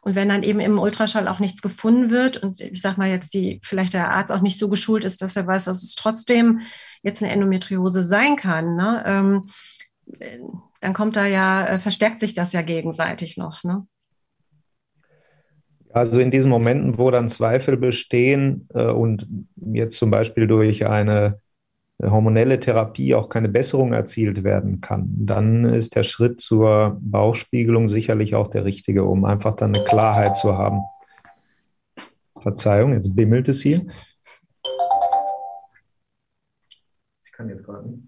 Und 0.00 0.14
wenn 0.14 0.28
dann 0.28 0.42
eben 0.42 0.60
im 0.60 0.78
Ultraschall 0.78 1.28
auch 1.28 1.38
nichts 1.38 1.62
gefunden 1.62 2.10
wird 2.10 2.36
und 2.36 2.60
ich 2.60 2.80
sage 2.80 2.98
mal 2.98 3.08
jetzt, 3.08 3.34
die 3.34 3.60
vielleicht 3.62 3.94
der 3.94 4.10
Arzt 4.10 4.32
auch 4.32 4.40
nicht 4.40 4.58
so 4.58 4.68
geschult 4.68 5.04
ist, 5.04 5.22
dass 5.22 5.36
er 5.36 5.46
weiß, 5.46 5.64
dass 5.64 5.82
es 5.82 5.94
trotzdem 5.94 6.60
jetzt 7.02 7.22
eine 7.22 7.32
Endometriose 7.32 8.02
sein 8.02 8.36
kann, 8.36 8.76
ne? 8.76 9.02
ähm, 9.06 9.46
äh, 10.18 10.38
dann 10.80 10.92
kommt 10.92 11.16
da 11.16 11.26
ja, 11.26 11.66
äh, 11.66 11.80
verstärkt 11.80 12.20
sich 12.20 12.34
das 12.34 12.52
ja 12.52 12.62
gegenseitig 12.62 13.36
noch. 13.36 13.64
Ne? 13.64 13.86
Also 15.94 16.20
in 16.20 16.30
diesen 16.30 16.50
Momenten, 16.50 16.98
wo 16.98 17.10
dann 17.10 17.28
Zweifel 17.28 17.76
bestehen 17.76 18.68
äh, 18.74 18.86
und 18.86 19.26
jetzt 19.56 19.96
zum 19.96 20.10
Beispiel 20.10 20.46
durch 20.46 20.86
eine 20.86 21.40
hormonelle 22.10 22.60
Therapie 22.60 23.14
auch 23.14 23.28
keine 23.28 23.48
Besserung 23.48 23.92
erzielt 23.92 24.44
werden 24.44 24.80
kann, 24.80 25.08
dann 25.16 25.64
ist 25.64 25.96
der 25.96 26.02
Schritt 26.02 26.40
zur 26.40 26.98
Bauchspiegelung 27.00 27.88
sicherlich 27.88 28.34
auch 28.34 28.48
der 28.48 28.64
richtige, 28.64 29.04
um 29.04 29.24
einfach 29.24 29.56
dann 29.56 29.74
eine 29.74 29.84
Klarheit 29.84 30.36
zu 30.36 30.56
haben. 30.56 30.80
Verzeihung, 32.44 32.92
jetzt 32.92 33.16
bimmelt 33.16 33.48
es 33.48 33.62
hier. 33.62 33.80
Ich 37.24 37.32
kann 37.32 37.48
jetzt 37.48 37.64
gerade 37.64 37.88
nicht. 37.88 38.02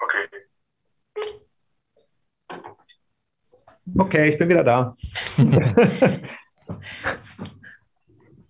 Okay. 0.00 0.28
Okay, 3.98 4.30
ich 4.30 4.38
bin 4.38 4.48
wieder 4.48 4.64
da. 4.64 4.96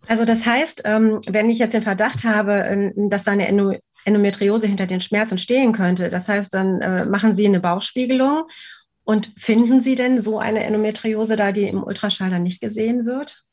also 0.06 0.24
das 0.24 0.46
heißt, 0.46 0.82
ähm, 0.84 1.20
wenn 1.28 1.50
ich 1.50 1.58
jetzt 1.58 1.74
den 1.74 1.82
Verdacht 1.82 2.22
habe, 2.22 2.64
äh, 2.64 2.92
dass 3.08 3.24
da 3.24 3.32
eine 3.32 3.48
Endometriose 4.04 4.66
hinter 4.66 4.86
den 4.86 5.00
Schmerzen 5.00 5.38
stehen 5.38 5.72
könnte, 5.72 6.08
das 6.08 6.28
heißt, 6.28 6.52
dann 6.54 6.80
äh, 6.80 7.04
machen 7.04 7.36
Sie 7.36 7.46
eine 7.46 7.60
Bauchspiegelung 7.60 8.44
und 9.04 9.32
finden 9.36 9.80
Sie 9.80 9.94
denn 9.94 10.18
so 10.18 10.38
eine 10.38 10.64
Endometriose 10.64 11.36
da, 11.36 11.52
die 11.52 11.68
im 11.68 11.82
Ultraschall 11.82 12.30
dann 12.30 12.42
nicht 12.42 12.60
gesehen 12.60 13.06
wird? 13.06 13.44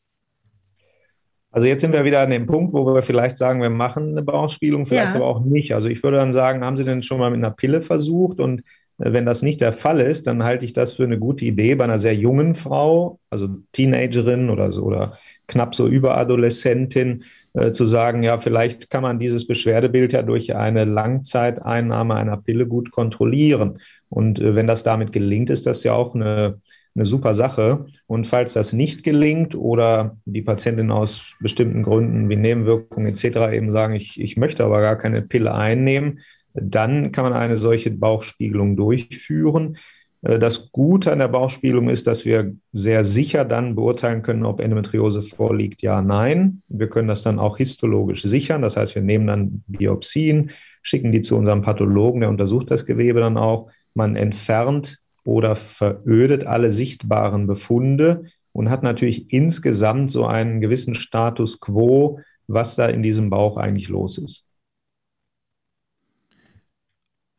Also 1.52 1.66
jetzt 1.66 1.82
sind 1.82 1.94
wir 1.94 2.06
wieder 2.06 2.22
an 2.22 2.30
dem 2.30 2.46
Punkt, 2.46 2.74
wo 2.74 2.86
wir 2.94 3.02
vielleicht 3.02 3.38
sagen, 3.38 3.62
wir 3.62 3.72
machen 3.72 4.12
eine 4.12 4.22
Bauchspiegelung, 4.22 4.86
vielleicht 4.86 5.14
ja. 5.14 5.16
aber 5.16 5.26
auch 5.26 5.44
nicht. 5.44 5.74
Also 5.74 5.90
ich 5.90 6.04
würde 6.04 6.18
dann 6.18 6.32
sagen, 6.32 6.64
haben 6.64 6.78
Sie 6.78 6.84
denn 6.84 7.02
schon 7.02 7.20
mal 7.20 7.32
mit 7.32 7.40
einer 7.40 7.52
Pille 7.52 7.82
versucht? 7.82 8.40
Und 8.40 8.62
äh, 9.00 9.14
wenn 9.14 9.26
das 9.26 9.42
nicht 9.42 9.62
der 9.62 9.74
Fall 9.74 10.00
ist, 10.00 10.28
dann 10.28 10.44
halte 10.44 10.66
ich 10.66 10.74
das 10.74 10.94
für 10.94 11.06
eine 11.06 11.18
gute 11.18 11.46
Idee 11.46 11.74
bei 11.74 11.86
einer 11.86 11.98
sehr 11.98 12.16
jungen 12.16 12.54
Frau, 12.54 13.20
also 13.32 13.48
Teenagerin 13.72 14.52
oder 14.52 14.72
so 14.72 14.84
oder 14.84 15.18
knapp 15.48 15.74
so 15.74 15.88
Überadoleszentin, 15.88 17.24
äh, 17.54 17.72
zu 17.72 17.86
sagen, 17.86 18.24
ja, 18.24 18.38
vielleicht 18.38 18.90
kann 18.90 19.04
man 19.04 19.20
dieses 19.20 19.48
Beschwerdebild 19.48 20.14
ja 20.14 20.22
durch 20.22 20.56
eine 20.56 20.86
Langzeiteinnahme 20.86 22.16
einer 22.16 22.38
Pille 22.38 22.68
gut 22.68 22.92
kontrollieren. 22.92 23.80
Und 24.10 24.40
äh, 24.40 24.56
wenn 24.56 24.68
das 24.68 24.84
damit 24.84 25.12
gelingt, 25.12 25.50
ist 25.50 25.66
das 25.66 25.84
ja 25.84 25.94
auch 25.94 26.16
eine, 26.16 26.62
eine 26.96 27.06
super 27.06 27.34
Sache. 27.34 27.86
Und 28.08 28.28
falls 28.28 28.54
das 28.54 28.74
nicht 28.74 29.04
gelingt 29.04 29.56
oder 29.56 30.18
die 30.26 30.42
Patientin 30.42 30.92
aus 30.92 31.34
bestimmten 31.40 31.84
Gründen 31.84 32.30
wie 32.30 32.36
Nebenwirkungen 32.36 33.08
etc. 33.08 33.54
eben 33.54 33.72
sagen, 33.72 33.94
ich, 33.94 34.20
ich 34.20 34.38
möchte 34.38 34.64
aber 34.64 34.82
gar 34.82 34.98
keine 34.98 35.22
Pille 35.22 35.54
einnehmen, 35.54 36.20
dann 36.54 37.12
kann 37.12 37.24
man 37.24 37.34
eine 37.34 37.58
solche 37.58 37.92
Bauchspiegelung 37.92 38.76
durchführen. 38.76 39.78
Äh, 40.22 40.40
das 40.40 40.72
Gute 40.72 41.12
an 41.12 41.20
der 41.20 41.28
Bauchspiegelung 41.28 41.90
ist, 41.90 42.08
dass 42.08 42.26
wir 42.26 42.56
sehr 42.74 43.04
sicher 43.04 43.46
dann 43.46 43.76
beurteilen 43.76 44.22
können, 44.22 44.46
ob 44.46 44.60
Endometriose 44.60 45.22
vorliegt, 45.22 45.82
ja, 45.82 46.02
nein. 46.02 46.62
Wir 46.68 46.90
können 46.90 47.08
das 47.08 47.22
dann 47.22 47.40
auch 47.40 47.58
histologisch 47.58 48.24
sichern. 48.24 48.62
Das 48.62 48.78
heißt, 48.78 48.96
wir 48.96 49.02
nehmen 49.02 49.28
dann 49.28 49.64
Biopsien, 49.68 50.52
schicken 50.82 51.12
die 51.12 51.22
zu 51.22 51.36
unserem 51.36 51.62
Pathologen, 51.62 52.22
der 52.22 52.30
untersucht 52.30 52.72
das 52.72 52.86
Gewebe 52.86 53.20
dann 53.20 53.38
auch 53.38 53.70
man 53.94 54.16
entfernt 54.16 55.00
oder 55.24 55.56
verödet 55.56 56.46
alle 56.46 56.72
sichtbaren 56.72 57.48
Befunde 57.48 58.26
und 58.52 58.70
hat 58.70 58.84
natürlich 58.84 59.32
insgesamt 59.34 60.12
so 60.12 60.26
einen 60.26 60.62
gewissen 60.62 60.96
Status 60.96 61.60
quo, 61.60 62.20
was 62.48 62.76
da 62.76 62.88
in 62.88 63.04
diesem 63.04 63.30
Bauch 63.30 63.58
eigentlich 63.58 63.90
los 63.90 64.18
ist. 64.18 64.46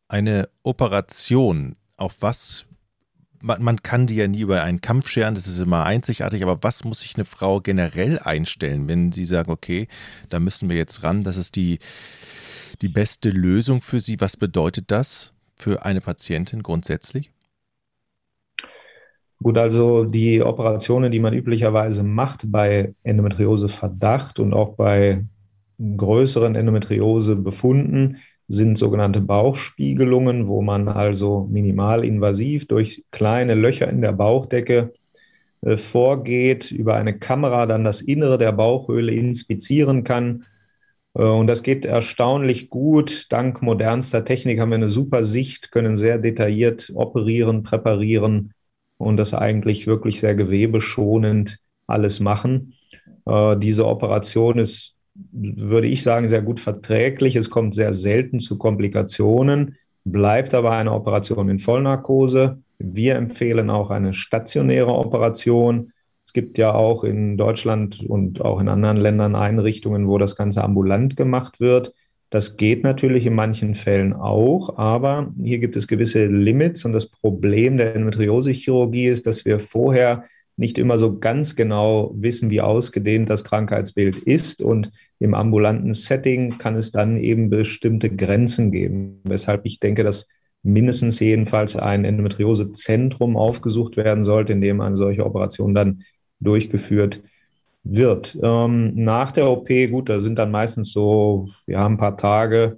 Eine 0.07 0.49
Operation, 0.63 1.75
auf 1.97 2.17
was 2.21 2.65
man, 3.41 3.61
man, 3.63 3.83
kann 3.83 4.07
die 4.07 4.15
ja 4.15 4.27
nie 4.27 4.41
über 4.41 4.63
einen 4.63 4.81
Kampf 4.81 5.07
scheren, 5.07 5.35
das 5.35 5.47
ist 5.47 5.59
immer 5.59 5.85
einzigartig, 5.85 6.43
aber 6.43 6.59
was 6.61 6.83
muss 6.83 7.01
sich 7.01 7.15
eine 7.15 7.25
Frau 7.25 7.61
generell 7.61 8.19
einstellen, 8.19 8.87
wenn 8.87 9.11
sie 9.11 9.25
sagen, 9.25 9.51
okay, 9.51 9.87
da 10.29 10.39
müssen 10.39 10.69
wir 10.69 10.77
jetzt 10.77 11.03
ran, 11.03 11.23
das 11.23 11.37
ist 11.37 11.55
die, 11.55 11.79
die 12.81 12.89
beste 12.89 13.29
Lösung 13.29 13.81
für 13.81 13.99
sie. 13.99 14.19
Was 14.19 14.37
bedeutet 14.37 14.91
das? 14.91 15.33
für 15.61 15.85
eine 15.85 16.01
Patientin 16.01 16.63
grundsätzlich? 16.63 17.31
Gut, 19.41 19.57
also 19.57 20.03
die 20.05 20.43
Operationen, 20.43 21.11
die 21.11 21.19
man 21.19 21.33
üblicherweise 21.33 22.03
macht 22.03 22.51
bei 22.51 22.93
Endometriose-Verdacht 23.03 24.39
und 24.39 24.53
auch 24.53 24.75
bei 24.75 25.25
größeren 25.79 26.55
Endometriose-Befunden, 26.55 28.17
sind 28.47 28.77
sogenannte 28.77 29.21
Bauchspiegelungen, 29.21 30.47
wo 30.47 30.61
man 30.61 30.87
also 30.87 31.47
minimalinvasiv 31.49 32.67
durch 32.67 33.03
kleine 33.11 33.55
Löcher 33.55 33.89
in 33.89 34.01
der 34.01 34.11
Bauchdecke 34.11 34.93
äh, 35.61 35.77
vorgeht, 35.77 36.71
über 36.71 36.95
eine 36.95 37.17
Kamera 37.17 37.65
dann 37.65 37.83
das 37.83 38.01
Innere 38.01 38.37
der 38.37 38.51
Bauchhöhle 38.51 39.13
inspizieren 39.13 40.03
kann 40.03 40.45
äh, 41.13 41.23
und 41.23 41.47
das 41.47 41.63
geht 41.63 41.85
erstaunlich 41.85 42.69
gut. 42.69 43.27
Dank 43.29 43.61
modernster 43.61 44.25
Technik 44.25 44.59
haben 44.59 44.69
wir 44.69 44.75
eine 44.75 44.89
super 44.89 45.25
Sicht, 45.25 45.71
können 45.71 45.95
sehr 45.95 46.17
detailliert 46.17 46.91
operieren, 46.95 47.63
präparieren 47.63 48.53
und 48.97 49.17
das 49.17 49.33
eigentlich 49.33 49.87
wirklich 49.87 50.19
sehr 50.19 50.35
gewebeschonend 50.35 51.59
alles 51.87 52.19
machen. 52.19 52.73
Äh, 53.25 53.57
diese 53.57 53.85
Operation 53.85 54.59
ist, 54.59 54.95
würde 55.13 55.87
ich 55.87 56.03
sagen, 56.03 56.29
sehr 56.29 56.41
gut 56.41 56.59
verträglich. 56.59 57.35
Es 57.35 57.49
kommt 57.49 57.73
sehr 57.75 57.93
selten 57.93 58.39
zu 58.39 58.57
Komplikationen, 58.57 59.77
bleibt 60.03 60.53
aber 60.53 60.71
eine 60.71 60.93
Operation 60.93 61.49
in 61.49 61.59
Vollnarkose. 61.59 62.61
Wir 62.79 63.15
empfehlen 63.15 63.69
auch 63.69 63.89
eine 63.89 64.13
stationäre 64.13 64.93
Operation 64.93 65.91
es 66.31 66.33
gibt 66.33 66.57
ja 66.57 66.73
auch 66.73 67.03
in 67.03 67.35
Deutschland 67.35 68.03
und 68.07 68.39
auch 68.39 68.61
in 68.61 68.69
anderen 68.69 68.95
Ländern 68.95 69.35
Einrichtungen, 69.35 70.07
wo 70.07 70.17
das 70.17 70.37
Ganze 70.37 70.63
ambulant 70.63 71.17
gemacht 71.17 71.59
wird. 71.59 71.93
Das 72.29 72.55
geht 72.55 72.83
natürlich 72.83 73.25
in 73.25 73.33
manchen 73.33 73.75
Fällen 73.75 74.13
auch, 74.13 74.77
aber 74.77 75.33
hier 75.43 75.59
gibt 75.59 75.75
es 75.75 75.89
gewisse 75.89 76.27
Limits 76.27 76.85
und 76.85 76.93
das 76.93 77.07
Problem 77.07 77.75
der 77.75 77.93
Endometriose-Chirurgie 77.95 79.07
ist, 79.07 79.27
dass 79.27 79.43
wir 79.43 79.59
vorher 79.59 80.23
nicht 80.57 80.77
immer 80.77 80.97
so 80.97 81.17
ganz 81.17 81.55
genau 81.55 82.11
wissen, 82.15 82.49
wie 82.49 82.61
ausgedehnt 82.61 83.29
das 83.29 83.43
Krankheitsbild 83.43 84.17
ist 84.17 84.61
und 84.61 84.91
im 85.19 85.33
ambulanten 85.33 85.93
Setting 85.93 86.57
kann 86.57 86.75
es 86.75 86.91
dann 86.91 87.19
eben 87.19 87.49
bestimmte 87.49 88.09
Grenzen 88.09 88.71
geben, 88.71 89.21
weshalb 89.23 89.65
ich 89.65 89.79
denke, 89.79 90.03
dass 90.03 90.27
mindestens 90.63 91.19
jedenfalls 91.19 91.75
ein 91.75 92.05
Endometriosezentrum 92.05 93.37
aufgesucht 93.37 93.97
werden 93.97 94.23
sollte, 94.23 94.53
in 94.53 94.61
dem 94.61 94.81
eine 94.81 94.97
solche 94.97 95.25
Operation 95.25 95.73
dann 95.73 96.03
durchgeführt 96.39 97.21
wird. 97.83 98.37
Ähm, 98.41 98.93
nach 98.95 99.31
der 99.31 99.49
OP, 99.49 99.67
gut, 99.89 100.09
da 100.09 100.21
sind 100.21 100.37
dann 100.37 100.51
meistens 100.51 100.91
so, 100.91 101.49
ja, 101.65 101.85
ein 101.85 101.97
paar 101.97 102.17
Tage, 102.17 102.77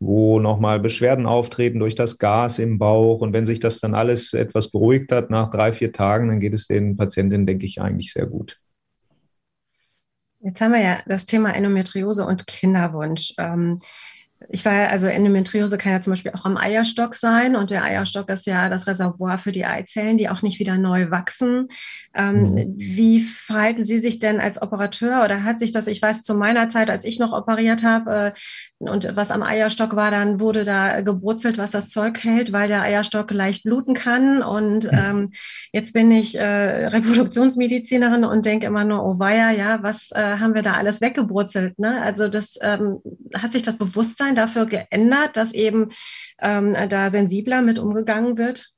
wo 0.00 0.40
nochmal 0.40 0.80
Beschwerden 0.80 1.26
auftreten 1.26 1.78
durch 1.78 1.94
das 1.94 2.18
Gas 2.18 2.58
im 2.58 2.78
Bauch. 2.78 3.20
Und 3.20 3.34
wenn 3.34 3.44
sich 3.46 3.60
das 3.60 3.80
dann 3.80 3.94
alles 3.94 4.32
etwas 4.32 4.70
beruhigt 4.70 5.12
hat, 5.12 5.30
nach 5.30 5.50
drei, 5.50 5.72
vier 5.72 5.92
Tagen, 5.92 6.28
dann 6.28 6.40
geht 6.40 6.54
es 6.54 6.66
den 6.66 6.96
Patientinnen, 6.96 7.46
denke 7.46 7.66
ich, 7.66 7.80
eigentlich 7.80 8.12
sehr 8.12 8.26
gut. 8.26 8.58
Jetzt 10.42 10.62
haben 10.62 10.72
wir 10.72 10.80
ja 10.80 11.02
das 11.06 11.26
Thema 11.26 11.54
Endometriose 11.54 12.24
und 12.24 12.46
Kinderwunsch. 12.46 13.34
Ähm, 13.36 13.78
ich 14.48 14.64
war 14.64 14.88
also 14.88 15.06
Endometriose 15.06 15.76
kann 15.76 15.92
ja 15.92 16.00
zum 16.00 16.12
Beispiel 16.12 16.32
auch 16.34 16.44
am 16.44 16.56
Eierstock 16.56 17.14
sein 17.14 17.56
und 17.56 17.70
der 17.70 17.84
Eierstock 17.84 18.30
ist 18.30 18.46
ja 18.46 18.68
das 18.68 18.86
Reservoir 18.86 19.38
für 19.38 19.52
die 19.52 19.66
Eizellen, 19.66 20.16
die 20.16 20.28
auch 20.28 20.42
nicht 20.42 20.58
wieder 20.58 20.78
neu 20.78 21.10
wachsen. 21.10 21.68
Ähm, 22.14 22.42
mhm. 22.42 22.74
Wie 22.76 23.20
verhalten 23.20 23.84
Sie 23.84 23.98
sich 23.98 24.18
denn 24.18 24.40
als 24.40 24.60
Operateur 24.62 25.24
oder 25.24 25.44
hat 25.44 25.60
sich 25.60 25.72
das, 25.72 25.86
ich 25.86 26.00
weiß, 26.00 26.22
zu 26.22 26.34
meiner 26.34 26.70
Zeit, 26.70 26.90
als 26.90 27.04
ich 27.04 27.18
noch 27.18 27.32
operiert 27.32 27.82
habe 27.82 28.32
äh, 28.32 28.32
und 28.78 29.14
was 29.14 29.30
am 29.30 29.42
Eierstock 29.42 29.94
war, 29.94 30.10
dann 30.10 30.40
wurde 30.40 30.64
da 30.64 31.02
gebrutzelt, 31.02 31.58
was 31.58 31.72
das 31.72 31.90
Zeug 31.90 32.24
hält, 32.24 32.52
weil 32.52 32.68
der 32.68 32.82
Eierstock 32.82 33.30
leicht 33.30 33.64
bluten 33.64 33.92
kann 33.92 34.42
und 34.42 34.90
mhm. 34.90 34.98
ähm, 34.98 35.30
jetzt 35.72 35.92
bin 35.92 36.10
ich 36.10 36.38
äh, 36.38 36.86
Reproduktionsmedizinerin 36.86 38.24
und 38.24 38.46
denke 38.46 38.66
immer 38.66 38.84
nur, 38.84 39.04
oh 39.04 39.18
weia, 39.18 39.50
ja, 39.50 39.82
was 39.82 40.10
äh, 40.12 40.38
haben 40.38 40.54
wir 40.54 40.62
da 40.62 40.74
alles 40.74 41.02
weggebrutzelt? 41.02 41.78
Ne? 41.78 42.00
Also 42.00 42.28
das 42.28 42.58
ähm, 42.62 43.00
hat 43.34 43.52
sich 43.52 43.62
das 43.62 43.76
Bewusstsein 43.76 44.29
Bewusstsein 44.30 44.34
dafür 44.34 44.66
geändert, 44.66 45.36
dass 45.36 45.52
eben 45.52 45.90
ähm, 46.40 46.72
da 46.88 47.10
sensibler 47.10 47.62
mit 47.62 47.78
umgegangen 47.78 48.38
wird? 48.38 48.70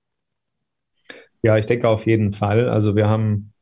Ja, 1.43 1.57
ich 1.59 1.67
denke 1.67 1.89
auf 1.89 2.07
jeden 2.07 2.33
Fall. 2.33 2.69
Also 2.69 2.95
wir 2.95 3.09
haben, 3.09 3.53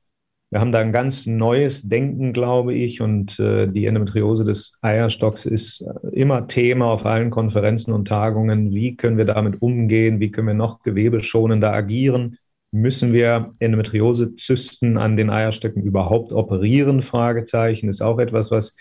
wir 0.50 0.61
haben 0.61 0.73
da 0.73 0.80
ein 0.80 0.92
ganz 0.92 1.26
neues 1.26 1.88
Denken, 1.88 2.32
glaube 2.32 2.75
ich, 2.75 3.00
und 3.00 3.38
äh, 3.38 3.66
die 3.68 3.87
Endometriose 3.87 4.44
des 4.44 4.78
Eierstocks 4.82 5.47
ist 5.47 5.80
äh, 5.82 6.09
immer 6.12 6.47
Thema 6.47 6.87
auf 6.87 7.06
allen 7.06 7.30
Konferenzen 7.30 7.92
und 7.92 8.09
Tagungen. 8.09 8.73
Wie 8.73 8.97
können 8.97 9.16
wir 9.16 9.25
damit 9.25 9.62
umgehen? 9.62 10.20
Wie 10.20 10.30
können 10.30 10.49
wir 10.49 10.54
noch 10.54 10.82
gewebeschonender 10.82 11.73
agieren? 11.73 12.37
Müssen 12.73 13.12
wir 13.12 13.54
Endometriosezysten 13.59 14.97
an 14.97 15.16
den 15.16 15.30
Eierstöcken 15.30 15.82
überhaupt 15.82 16.32
operieren? 16.32 17.02
Fragezeichen 17.02 17.88
ist 17.88 18.02
auch 18.02 18.18
etwas, 18.18 18.50
was 18.50 18.76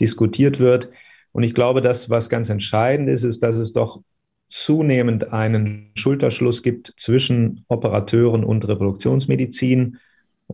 diskutiert 0.00 0.60
wird. 0.60 0.90
Und 1.34 1.42
ich 1.42 1.52
glaube, 1.52 1.82
das, 1.82 2.08
was 2.08 2.30
ganz 2.30 2.48
entscheidend 2.48 3.08
ist, 3.08 3.24
ist, 3.24 3.42
dass 3.42 3.58
es 3.58 3.72
doch 3.72 4.00
zunehmend 4.48 5.32
einen 5.32 5.90
Schulterschluss 5.94 6.62
gibt 6.62 6.94
zwischen 6.96 7.64
Operateuren 7.66 8.44
und 8.44 8.66
Reproduktionsmedizin. 8.68 9.98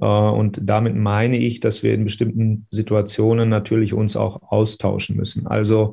Äh, 0.00 0.06
und 0.06 0.58
damit 0.62 0.96
meine 0.96 1.36
ich, 1.36 1.60
dass 1.60 1.82
wir 1.82 1.92
in 1.92 2.04
bestimmten 2.04 2.66
Situationen 2.70 3.50
natürlich 3.50 3.92
uns 3.92 4.16
auch 4.16 4.40
austauschen 4.50 5.16
müssen. 5.16 5.46
Also 5.46 5.92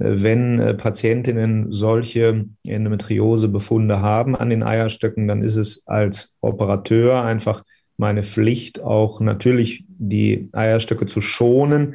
äh, 0.00 0.10
wenn 0.22 0.58
äh, 0.58 0.74
Patientinnen 0.74 1.70
solche 1.70 2.46
Endometriosebefunde 2.64 4.00
haben 4.00 4.34
an 4.34 4.50
den 4.50 4.64
Eierstöcken, 4.64 5.28
dann 5.28 5.42
ist 5.42 5.54
es 5.54 5.86
als 5.86 6.36
Operateur 6.40 7.22
einfach 7.22 7.62
meine 7.96 8.24
Pflicht, 8.24 8.80
auch 8.80 9.20
natürlich 9.20 9.84
die 9.86 10.48
Eierstöcke 10.50 11.06
zu 11.06 11.20
schonen, 11.20 11.94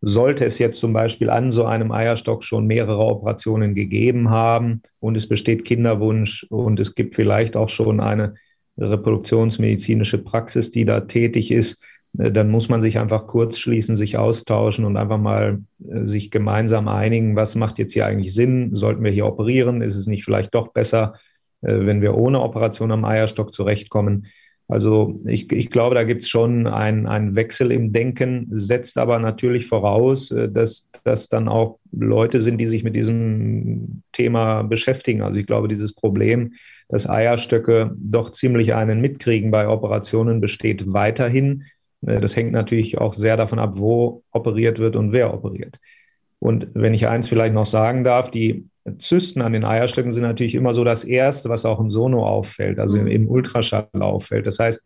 sollte 0.00 0.44
es 0.44 0.58
jetzt 0.58 0.80
zum 0.80 0.92
Beispiel 0.92 1.30
an 1.30 1.50
so 1.52 1.64
einem 1.64 1.92
Eierstock 1.92 2.42
schon 2.42 2.66
mehrere 2.66 3.04
Operationen 3.04 3.74
gegeben 3.74 4.30
haben 4.30 4.82
und 4.98 5.16
es 5.16 5.28
besteht 5.28 5.64
Kinderwunsch 5.64 6.46
und 6.48 6.80
es 6.80 6.94
gibt 6.94 7.14
vielleicht 7.14 7.56
auch 7.56 7.68
schon 7.68 8.00
eine 8.00 8.34
reproduktionsmedizinische 8.78 10.18
Praxis, 10.18 10.70
die 10.70 10.84
da 10.84 11.00
tätig 11.00 11.50
ist, 11.50 11.84
äh, 12.18 12.32
dann 12.32 12.50
muss 12.50 12.68
man 12.68 12.80
sich 12.80 12.98
einfach 12.98 13.26
kurz 13.26 13.58
schließen, 13.58 13.96
sich 13.96 14.16
austauschen 14.16 14.84
und 14.84 14.96
einfach 14.96 15.18
mal 15.18 15.60
äh, 15.86 16.06
sich 16.06 16.30
gemeinsam 16.30 16.88
einigen, 16.88 17.36
was 17.36 17.54
macht 17.54 17.78
jetzt 17.78 17.92
hier 17.92 18.06
eigentlich 18.06 18.34
Sinn? 18.34 18.74
Sollten 18.74 19.04
wir 19.04 19.10
hier 19.10 19.26
operieren? 19.26 19.82
Ist 19.82 19.96
es 19.96 20.06
nicht 20.06 20.24
vielleicht 20.24 20.54
doch 20.54 20.68
besser, 20.68 21.14
äh, 21.62 21.86
wenn 21.86 22.02
wir 22.02 22.16
ohne 22.16 22.40
Operation 22.40 22.90
am 22.92 23.04
Eierstock 23.04 23.52
zurechtkommen? 23.52 24.26
Also 24.70 25.20
ich, 25.26 25.50
ich 25.50 25.68
glaube, 25.70 25.96
da 25.96 26.04
gibt 26.04 26.22
es 26.22 26.28
schon 26.28 26.68
einen 26.68 27.34
Wechsel 27.34 27.72
im 27.72 27.92
Denken, 27.92 28.46
setzt 28.52 28.98
aber 28.98 29.18
natürlich 29.18 29.66
voraus, 29.66 30.32
dass 30.50 30.88
das 31.02 31.28
dann 31.28 31.48
auch 31.48 31.80
Leute 31.90 32.40
sind, 32.40 32.58
die 32.58 32.66
sich 32.66 32.84
mit 32.84 32.94
diesem 32.94 34.02
Thema 34.12 34.62
beschäftigen. 34.62 35.22
Also 35.22 35.40
ich 35.40 35.46
glaube, 35.46 35.66
dieses 35.66 35.92
Problem, 35.92 36.54
dass 36.88 37.08
Eierstöcke 37.08 37.92
doch 37.96 38.30
ziemlich 38.30 38.72
einen 38.72 39.00
mitkriegen 39.00 39.50
bei 39.50 39.68
Operationen, 39.68 40.40
besteht 40.40 40.92
weiterhin. 40.92 41.64
Äh, 42.06 42.20
das 42.20 42.36
hängt 42.36 42.52
natürlich 42.52 42.98
auch 42.98 43.14
sehr 43.14 43.36
davon 43.36 43.58
ab, 43.58 43.72
wo 43.74 44.22
operiert 44.30 44.78
wird 44.78 44.94
und 44.94 45.10
wer 45.10 45.34
operiert. 45.34 45.80
Und 46.38 46.68
wenn 46.74 46.94
ich 46.94 47.08
eins 47.08 47.28
vielleicht 47.28 47.54
noch 47.54 47.66
sagen 47.66 48.04
darf, 48.04 48.30
die 48.30 48.69
Zysten 48.98 49.42
an 49.42 49.52
den 49.52 49.64
Eierstöcken 49.64 50.12
sind 50.12 50.22
natürlich 50.22 50.54
immer 50.54 50.72
so 50.72 50.84
das 50.84 51.04
Erste, 51.04 51.48
was 51.48 51.64
auch 51.64 51.80
im 51.80 51.90
Sono 51.90 52.26
auffällt, 52.26 52.78
also 52.78 52.98
mhm. 52.98 53.06
im 53.06 53.28
Ultraschall 53.28 53.88
auffällt. 53.98 54.46
Das 54.46 54.58
heißt, 54.58 54.82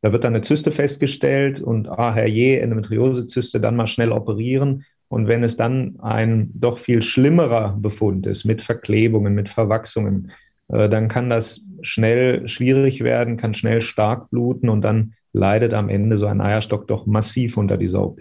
da 0.00 0.12
wird 0.12 0.24
dann 0.24 0.34
eine 0.34 0.42
Zyste 0.42 0.70
festgestellt 0.70 1.60
und, 1.60 1.88
ah, 1.88 2.12
herrje, 2.12 2.60
Endometriosezyste, 2.60 3.60
dann 3.60 3.76
mal 3.76 3.86
schnell 3.86 4.12
operieren. 4.12 4.84
Und 5.08 5.28
wenn 5.28 5.44
es 5.44 5.56
dann 5.56 5.98
ein 6.00 6.50
doch 6.54 6.78
viel 6.78 7.02
schlimmerer 7.02 7.76
Befund 7.78 8.26
ist, 8.26 8.44
mit 8.44 8.62
Verklebungen, 8.62 9.34
mit 9.34 9.48
Verwachsungen, 9.48 10.32
äh, 10.68 10.88
dann 10.88 11.08
kann 11.08 11.30
das 11.30 11.60
schnell 11.82 12.48
schwierig 12.48 13.04
werden, 13.04 13.36
kann 13.36 13.54
schnell 13.54 13.82
stark 13.82 14.30
bluten 14.30 14.68
und 14.68 14.82
dann 14.82 15.14
leidet 15.32 15.74
am 15.74 15.88
Ende 15.88 16.18
so 16.18 16.26
ein 16.26 16.40
Eierstock 16.40 16.88
doch 16.88 17.06
massiv 17.06 17.56
unter 17.56 17.76
dieser 17.76 18.02
OP. 18.02 18.20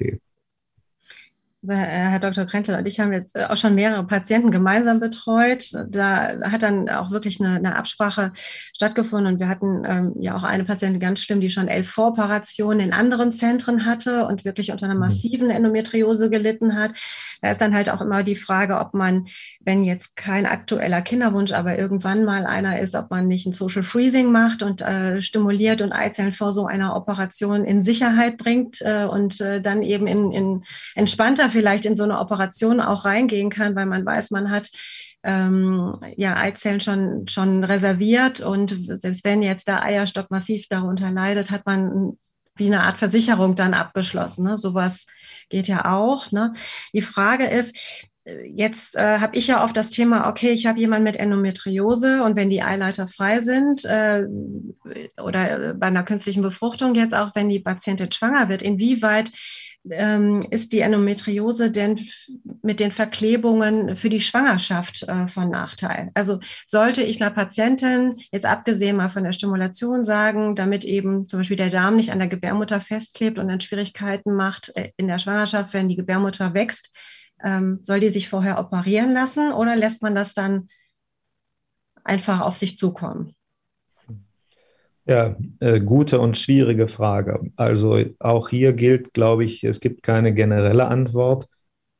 Also 1.63 1.75
Herr 1.75 2.17
Dr. 2.17 2.45
Krentel 2.45 2.75
und 2.75 2.87
ich 2.87 2.99
haben 2.99 3.13
jetzt 3.13 3.35
äh, 3.35 3.45
auch 3.45 3.55
schon 3.55 3.75
mehrere 3.75 4.03
Patienten 4.03 4.49
gemeinsam 4.49 4.99
betreut. 4.99 5.65
Da 5.89 6.39
hat 6.49 6.63
dann 6.63 6.89
auch 6.89 7.11
wirklich 7.11 7.39
eine, 7.39 7.55
eine 7.55 7.75
Absprache 7.75 8.31
stattgefunden 8.73 9.33
und 9.33 9.39
wir 9.39 9.47
hatten 9.47 9.83
ähm, 9.85 10.13
ja 10.19 10.35
auch 10.35 10.43
eine 10.43 10.63
Patientin 10.63 10.99
ganz 10.99 11.19
schlimm, 11.19 11.39
die 11.39 11.51
schon 11.51 11.67
elf 11.67 11.87
Voroperationen 11.87 12.79
in 12.79 12.93
anderen 12.93 13.31
Zentren 13.31 13.85
hatte 13.85 14.25
und 14.25 14.43
wirklich 14.43 14.71
unter 14.71 14.85
einer 14.85 14.95
mhm. 14.95 15.01
massiven 15.01 15.51
Endometriose 15.51 16.31
gelitten 16.31 16.75
hat. 16.75 16.93
Da 17.43 17.51
ist 17.51 17.61
dann 17.61 17.75
halt 17.75 17.91
auch 17.91 18.01
immer 18.01 18.23
die 18.23 18.35
Frage, 18.35 18.79
ob 18.79 18.95
man, 18.95 19.27
wenn 19.59 19.83
jetzt 19.83 20.15
kein 20.15 20.47
aktueller 20.47 21.03
Kinderwunsch, 21.03 21.51
aber 21.51 21.77
irgendwann 21.77 22.25
mal 22.25 22.47
einer 22.47 22.79
ist, 22.79 22.95
ob 22.95 23.11
man 23.11 23.27
nicht 23.27 23.45
ein 23.45 23.53
Social 23.53 23.83
Freezing 23.83 24.31
macht 24.31 24.63
und 24.63 24.81
äh, 24.81 25.21
stimuliert 25.21 25.83
und 25.83 25.91
Eizellen 25.91 26.31
vor 26.31 26.51
so 26.51 26.65
einer 26.65 26.95
Operation 26.95 27.65
in 27.65 27.83
Sicherheit 27.83 28.37
bringt 28.37 28.81
äh, 28.81 29.05
und 29.05 29.39
äh, 29.41 29.61
dann 29.61 29.83
eben 29.83 30.07
in, 30.07 30.31
in 30.31 30.63
entspannter 30.95 31.50
vielleicht 31.51 31.85
in 31.85 31.95
so 31.95 32.03
eine 32.03 32.19
Operation 32.19 32.79
auch 32.79 33.05
reingehen 33.05 33.49
kann, 33.49 33.75
weil 33.75 33.85
man 33.85 34.05
weiß, 34.05 34.31
man 34.31 34.49
hat 34.49 34.69
ähm, 35.23 35.93
ja, 36.17 36.35
Eizellen 36.35 36.79
schon, 36.79 37.27
schon 37.27 37.63
reserviert 37.63 38.39
und 38.41 38.75
selbst 38.99 39.23
wenn 39.23 39.43
jetzt 39.43 39.67
der 39.67 39.83
Eierstock 39.83 40.31
massiv 40.31 40.67
darunter 40.67 41.11
leidet, 41.11 41.51
hat 41.51 41.65
man 41.65 42.17
wie 42.55 42.65
eine 42.67 42.83
Art 42.83 42.97
Versicherung 42.97 43.55
dann 43.55 43.73
abgeschlossen. 43.73 44.45
Ne? 44.45 44.57
Sowas 44.57 45.05
geht 45.49 45.67
ja 45.67 45.91
auch. 45.93 46.31
Ne? 46.31 46.53
Die 46.93 47.01
Frage 47.01 47.45
ist, 47.45 47.77
jetzt 48.53 48.95
äh, 48.95 49.19
habe 49.19 49.35
ich 49.35 49.47
ja 49.47 49.63
oft 49.63 49.75
das 49.75 49.89
Thema, 49.89 50.27
okay, 50.27 50.51
ich 50.51 50.65
habe 50.65 50.79
jemanden 50.79 51.05
mit 51.05 51.17
Endometriose 51.17 52.23
und 52.23 52.35
wenn 52.35 52.49
die 52.49 52.61
Eileiter 52.61 53.07
frei 53.07 53.41
sind 53.41 53.83
äh, 53.85 54.25
oder 55.21 55.73
bei 55.73 55.87
einer 55.87 56.03
künstlichen 56.03 56.43
Befruchtung 56.43 56.93
jetzt 56.95 57.15
auch, 57.15 57.33
wenn 57.35 57.49
die 57.49 57.59
Patientin 57.59 58.11
schwanger 58.11 58.49
wird, 58.49 58.61
inwieweit 58.61 59.31
ähm, 59.89 60.45
ist 60.51 60.73
die 60.73 60.81
Endometriose 60.81 61.71
denn 61.71 61.99
mit 62.61 62.79
den 62.79 62.91
Verklebungen 62.91 63.95
für 63.95 64.09
die 64.09 64.21
Schwangerschaft 64.21 65.03
äh, 65.03 65.27
von 65.27 65.49
Nachteil? 65.49 66.11
Also 66.13 66.39
sollte 66.65 67.03
ich 67.03 67.21
einer 67.21 67.31
Patientin, 67.31 68.15
jetzt 68.31 68.45
abgesehen 68.45 68.97
mal 68.97 69.09
von 69.09 69.23
der 69.23 69.31
Stimulation 69.31 70.05
sagen, 70.05 70.55
damit 70.55 70.85
eben 70.85 71.27
zum 71.27 71.39
Beispiel 71.39 71.57
der 71.57 71.69
Darm 71.69 71.95
nicht 71.95 72.11
an 72.11 72.19
der 72.19 72.27
Gebärmutter 72.27 72.79
festklebt 72.79 73.39
und 73.39 73.47
dann 73.47 73.61
Schwierigkeiten 73.61 74.33
macht 74.33 74.75
äh, 74.75 74.91
in 74.97 75.07
der 75.07 75.19
Schwangerschaft, 75.19 75.73
wenn 75.73 75.89
die 75.89 75.95
Gebärmutter 75.95 76.53
wächst, 76.53 76.95
ähm, 77.43 77.79
soll 77.81 77.99
die 77.99 78.09
sich 78.09 78.29
vorher 78.29 78.59
operieren 78.59 79.13
lassen 79.13 79.51
oder 79.51 79.75
lässt 79.75 80.03
man 80.03 80.15
das 80.15 80.33
dann 80.33 80.67
einfach 82.03 82.41
auf 82.41 82.55
sich 82.55 82.77
zukommen? 82.77 83.35
Ja, 85.05 85.35
äh, 85.59 85.79
gute 85.79 86.19
und 86.19 86.37
schwierige 86.37 86.87
Frage. 86.87 87.39
Also 87.55 87.99
auch 88.19 88.49
hier 88.49 88.73
gilt, 88.73 89.13
glaube 89.13 89.43
ich, 89.43 89.63
es 89.63 89.79
gibt 89.79 90.03
keine 90.03 90.33
generelle 90.33 90.85
Antwort, 90.87 91.47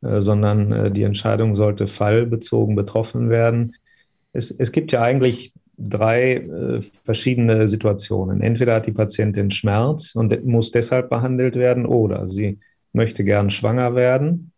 äh, 0.01 0.21
sondern 0.21 0.71
äh, 0.71 0.91
die 0.91 1.03
Entscheidung 1.03 1.55
sollte 1.55 1.87
fallbezogen 1.87 2.75
betroffen 2.75 3.29
werden. 3.29 3.75
Es, 4.33 4.51
es 4.51 4.71
gibt 4.71 4.91
ja 4.91 5.01
eigentlich 5.01 5.53
drei 5.77 6.35
äh, 6.35 6.81
verschiedene 7.03 7.67
Situationen. 7.67 8.41
Entweder 8.41 8.75
hat 8.75 8.85
die 8.85 8.91
Patientin 8.91 9.49
Schmerz 9.49 10.13
und 10.15 10.45
muss 10.45 10.71
deshalb 10.71 11.09
behandelt 11.09 11.55
werden 11.55 11.87
oder 11.87 12.27
sie 12.27 12.59
möchte 12.93 13.23
gern 13.23 13.49
schwanger 13.49 13.95
werden 13.95 14.51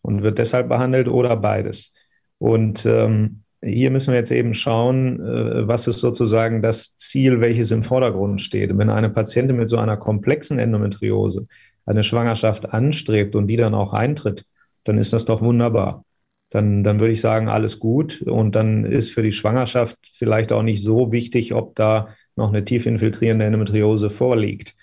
und 0.00 0.22
wird 0.22 0.38
deshalb 0.38 0.68
behandelt 0.68 1.08
oder 1.08 1.36
beides. 1.36 1.92
Und 2.38 2.86
ähm, 2.86 3.41
hier 3.64 3.90
müssen 3.90 4.12
wir 4.12 4.18
jetzt 4.18 4.32
eben 4.32 4.54
schauen, 4.54 5.20
äh, 5.20 5.68
was 5.68 5.86
ist 5.86 6.00
sozusagen 6.00 6.62
das 6.62 6.96
Ziel, 6.96 7.40
welches 7.40 7.70
im 7.70 7.82
Vordergrund 7.82 8.40
steht. 8.40 8.76
wenn 8.76 8.90
eine 8.90 9.10
Patientin 9.10 9.56
mit 9.56 9.68
so 9.70 9.78
einer 9.78 9.96
komplexen 9.96 10.58
Endometriose 10.58 11.46
eine 11.86 12.04
Schwangerschaft 12.04 12.72
anstrebt 12.72 13.34
und 13.36 13.46
die 13.48 13.56
dann 13.56 13.74
auch 13.74 13.92
eintritt, 13.92 14.44
dann 14.84 14.98
ist 14.98 15.12
das 15.12 15.24
doch 15.24 15.40
wunderbar. 15.42 16.04
Dann, 16.50 16.84
dann 16.84 17.00
würde 17.00 17.12
ich 17.12 17.20
sagen, 17.20 17.48
alles 17.48 17.78
gut. 17.78 18.22
Und 18.22 18.54
dann 18.54 18.84
ist 18.84 19.10
für 19.10 19.22
die 19.22 19.32
Schwangerschaft 19.32 19.96
vielleicht 20.12 20.52
auch 20.52 20.62
nicht 20.62 20.82
so 20.82 21.12
wichtig, 21.12 21.54
ob 21.54 21.74
da 21.76 22.08
noch 22.36 22.48
eine 22.48 22.64
tief 22.64 22.86
infiltrierende 22.86 23.44
Endometriose 23.44 24.10
vorliegt. 24.10 24.74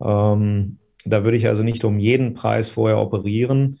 Ähm, 0.00 0.78
da 1.04 1.24
würde 1.24 1.36
ich 1.36 1.46
also 1.46 1.62
nicht 1.62 1.84
um 1.84 1.98
jeden 1.98 2.34
Preis 2.34 2.68
vorher 2.68 2.98
operieren, 2.98 3.80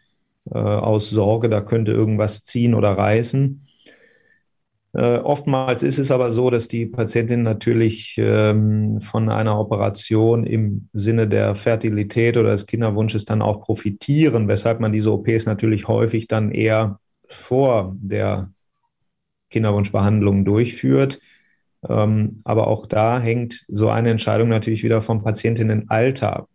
äh, 0.50 0.58
aus 0.58 1.10
Sorge, 1.10 1.48
da 1.48 1.60
könnte 1.60 1.92
irgendwas 1.92 2.44
ziehen 2.44 2.74
oder 2.74 2.90
reißen. 2.90 3.63
Äh, 4.94 5.18
oftmals 5.18 5.82
ist 5.82 5.98
es 5.98 6.12
aber 6.12 6.30
so, 6.30 6.50
dass 6.50 6.68
die 6.68 6.86
Patientin 6.86 7.42
natürlich 7.42 8.14
ähm, 8.16 9.00
von 9.00 9.28
einer 9.28 9.58
Operation 9.58 10.44
im 10.44 10.88
Sinne 10.92 11.26
der 11.26 11.56
Fertilität 11.56 12.36
oder 12.36 12.50
des 12.50 12.66
Kinderwunsches 12.66 13.24
dann 13.24 13.42
auch 13.42 13.60
profitieren, 13.62 14.46
weshalb 14.46 14.78
man 14.78 14.92
diese 14.92 15.12
OPs 15.12 15.46
natürlich 15.46 15.88
häufig 15.88 16.28
dann 16.28 16.52
eher 16.52 17.00
vor 17.28 17.96
der 17.98 18.52
Kinderwunschbehandlung 19.50 20.44
durchführt. 20.44 21.18
Ähm, 21.88 22.40
aber 22.44 22.68
auch 22.68 22.86
da 22.86 23.20
hängt 23.20 23.64
so 23.66 23.88
eine 23.88 24.10
Entscheidung 24.10 24.48
natürlich 24.48 24.84
wieder 24.84 25.02
vom 25.02 25.24
Patientinnenalter 25.24 26.36
ab. 26.36 26.48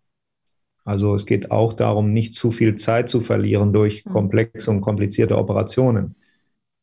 Also 0.86 1.14
es 1.14 1.26
geht 1.26 1.52
auch 1.52 1.74
darum, 1.74 2.14
nicht 2.14 2.36
zu 2.36 2.52
viel 2.52 2.76
Zeit 2.76 3.10
zu 3.10 3.20
verlieren 3.20 3.74
durch 3.74 4.06
mhm. 4.06 4.12
komplexe 4.12 4.72
und 4.72 4.80
komplizierte 4.80 5.38
Operationen. 5.38 6.16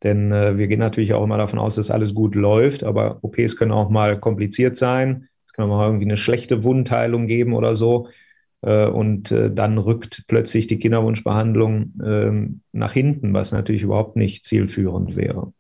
Denn 0.03 0.33
äh, 0.33 0.59
wir 0.59 0.67
gehen 0.67 0.81
natürlich 0.81 1.15
auch 1.15 1.25
immer 1.25 1.39
davon 1.39 1.59
aus, 1.59 1.77
dass 1.77 1.91
alles 1.91 2.15
gut 2.15 2.35
läuft, 2.35 2.85
aber 2.85 3.19
OPs 3.23 3.57
können 3.57 3.73
auch 3.73 3.89
mal 3.89 4.19
kompliziert 4.19 4.77
sein. 4.77 5.29
Es 5.47 5.53
kann 5.53 5.65
auch 5.65 5.77
mal 5.77 5.87
irgendwie 5.87 6.05
eine 6.05 6.17
schlechte 6.17 6.65
Wundheilung 6.65 7.27
geben 7.27 7.55
oder 7.55 7.75
so. 7.75 8.09
Äh, 8.63 8.87
und 8.87 9.31
äh, 9.33 9.51
dann 9.51 9.79
rückt 9.79 10.25
plötzlich 10.29 10.67
die 10.67 10.79
Kinderwunschbehandlung 10.79 11.95
ähm, 12.05 12.61
nach 12.73 12.93
hinten, 12.93 13.33
was 13.33 13.53
natürlich 13.53 13.83
überhaupt 13.83 14.17
nicht 14.17 14.45
zielführend 14.45 15.17
wäre. 15.17 15.53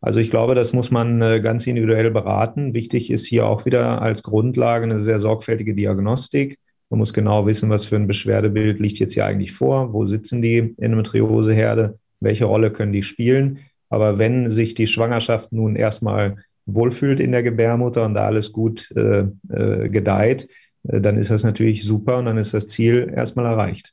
Also 0.00 0.18
ich 0.18 0.30
glaube, 0.30 0.54
das 0.54 0.72
muss 0.72 0.90
man 0.90 1.20
äh, 1.20 1.40
ganz 1.40 1.66
individuell 1.66 2.10
beraten. 2.10 2.72
Wichtig 2.72 3.10
ist 3.10 3.26
hier 3.26 3.46
auch 3.46 3.66
wieder 3.66 4.00
als 4.00 4.22
Grundlage 4.22 4.84
eine 4.84 5.00
sehr 5.00 5.20
sorgfältige 5.20 5.74
Diagnostik. 5.74 6.58
Man 6.88 6.98
muss 6.98 7.12
genau 7.12 7.46
wissen, 7.46 7.68
was 7.70 7.84
für 7.84 7.96
ein 7.96 8.06
Beschwerdebild 8.06 8.80
liegt 8.80 8.98
jetzt 8.98 9.12
hier 9.12 9.26
eigentlich 9.26 9.52
vor, 9.52 9.92
wo 9.92 10.06
sitzen 10.06 10.40
die 10.42 10.74
Endometrioseherde, 10.78 11.98
welche 12.20 12.44
Rolle 12.44 12.70
können 12.70 12.92
die 12.92 13.02
spielen. 13.02 13.60
Aber 13.88 14.18
wenn 14.18 14.50
sich 14.50 14.74
die 14.74 14.86
Schwangerschaft 14.86 15.52
nun 15.52 15.76
erstmal 15.76 16.36
wohlfühlt 16.66 17.20
in 17.20 17.32
der 17.32 17.42
Gebärmutter 17.42 18.04
und 18.04 18.14
da 18.14 18.26
alles 18.26 18.52
gut 18.52 18.90
äh, 18.96 19.24
äh, 19.48 19.88
gedeiht, 19.88 20.48
äh, 20.88 21.00
dann 21.00 21.16
ist 21.16 21.30
das 21.30 21.42
natürlich 21.42 21.84
super 21.84 22.18
und 22.18 22.26
dann 22.26 22.38
ist 22.38 22.54
das 22.54 22.66
Ziel 22.66 23.12
erstmal 23.14 23.46
erreicht. 23.46 23.92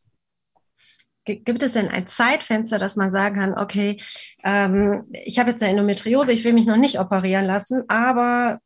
Gibt 1.26 1.62
es 1.62 1.74
denn 1.74 1.90
ein 1.90 2.08
Zeitfenster, 2.08 2.78
dass 2.78 2.96
man 2.96 3.12
sagen 3.12 3.36
kann, 3.36 3.54
okay, 3.54 3.98
ähm, 4.46 5.04
ich 5.12 5.40
habe 5.40 5.52
jetzt 5.52 5.62
eine 5.62 5.72
Endometriose, 5.72 6.32
ich 6.32 6.46
will 6.46 6.54
mich 6.54 6.68
noch 6.68 6.78
nicht 6.78 7.00
operieren 7.00 7.44
lassen, 7.46 7.84
aber 7.90 8.60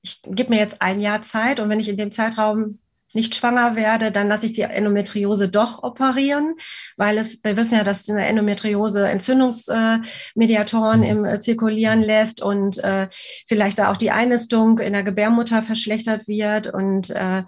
ich 0.00 0.22
gebe 0.22 0.50
mir 0.50 0.58
jetzt 0.58 0.80
ein 0.80 1.00
Jahr 1.00 1.20
Zeit 1.20 1.60
und 1.60 1.68
wenn 1.68 1.80
ich 1.80 1.90
in 1.90 1.98
dem 1.98 2.10
Zeitraum 2.10 2.78
nicht 3.14 3.34
schwanger 3.34 3.76
werde, 3.76 4.10
dann 4.10 4.28
lasse 4.28 4.46
ich 4.46 4.52
die 4.52 4.62
Endometriose 4.62 5.48
doch 5.48 5.82
operieren, 5.82 6.54
weil 6.96 7.18
es, 7.18 7.42
wir 7.42 7.56
wissen 7.56 7.76
ja, 7.76 7.84
dass 7.84 8.08
eine 8.08 8.26
Endometriose 8.26 9.08
Entzündungsmediatoren 9.08 11.02
äh, 11.02 11.10
im 11.10 11.24
äh, 11.24 11.40
zirkulieren 11.40 12.02
lässt 12.02 12.42
und 12.42 12.78
äh, 12.82 13.08
vielleicht 13.46 13.78
da 13.78 13.90
auch 13.90 13.96
die 13.96 14.10
Einnistung 14.10 14.78
in 14.78 14.92
der 14.92 15.02
Gebärmutter 15.02 15.62
verschlechtert 15.62 16.28
wird 16.28 16.66
und 16.66 17.10
äh, 17.10 17.44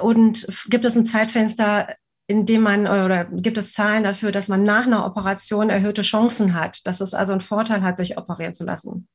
und 0.00 0.46
gibt 0.68 0.84
es 0.84 0.96
ein 0.96 1.06
Zeitfenster, 1.06 1.88
in 2.26 2.46
dem 2.46 2.62
man 2.62 2.86
oder 2.86 3.24
gibt 3.24 3.58
es 3.58 3.72
Zahlen 3.72 4.04
dafür, 4.04 4.30
dass 4.30 4.48
man 4.48 4.62
nach 4.62 4.86
einer 4.86 5.04
Operation 5.04 5.68
erhöhte 5.68 6.02
Chancen 6.02 6.54
hat, 6.54 6.86
dass 6.86 7.00
es 7.00 7.12
also 7.12 7.32
einen 7.32 7.40
Vorteil 7.40 7.82
hat, 7.82 7.96
sich 7.96 8.16
operieren 8.16 8.54
zu 8.54 8.64
lassen? 8.64 9.08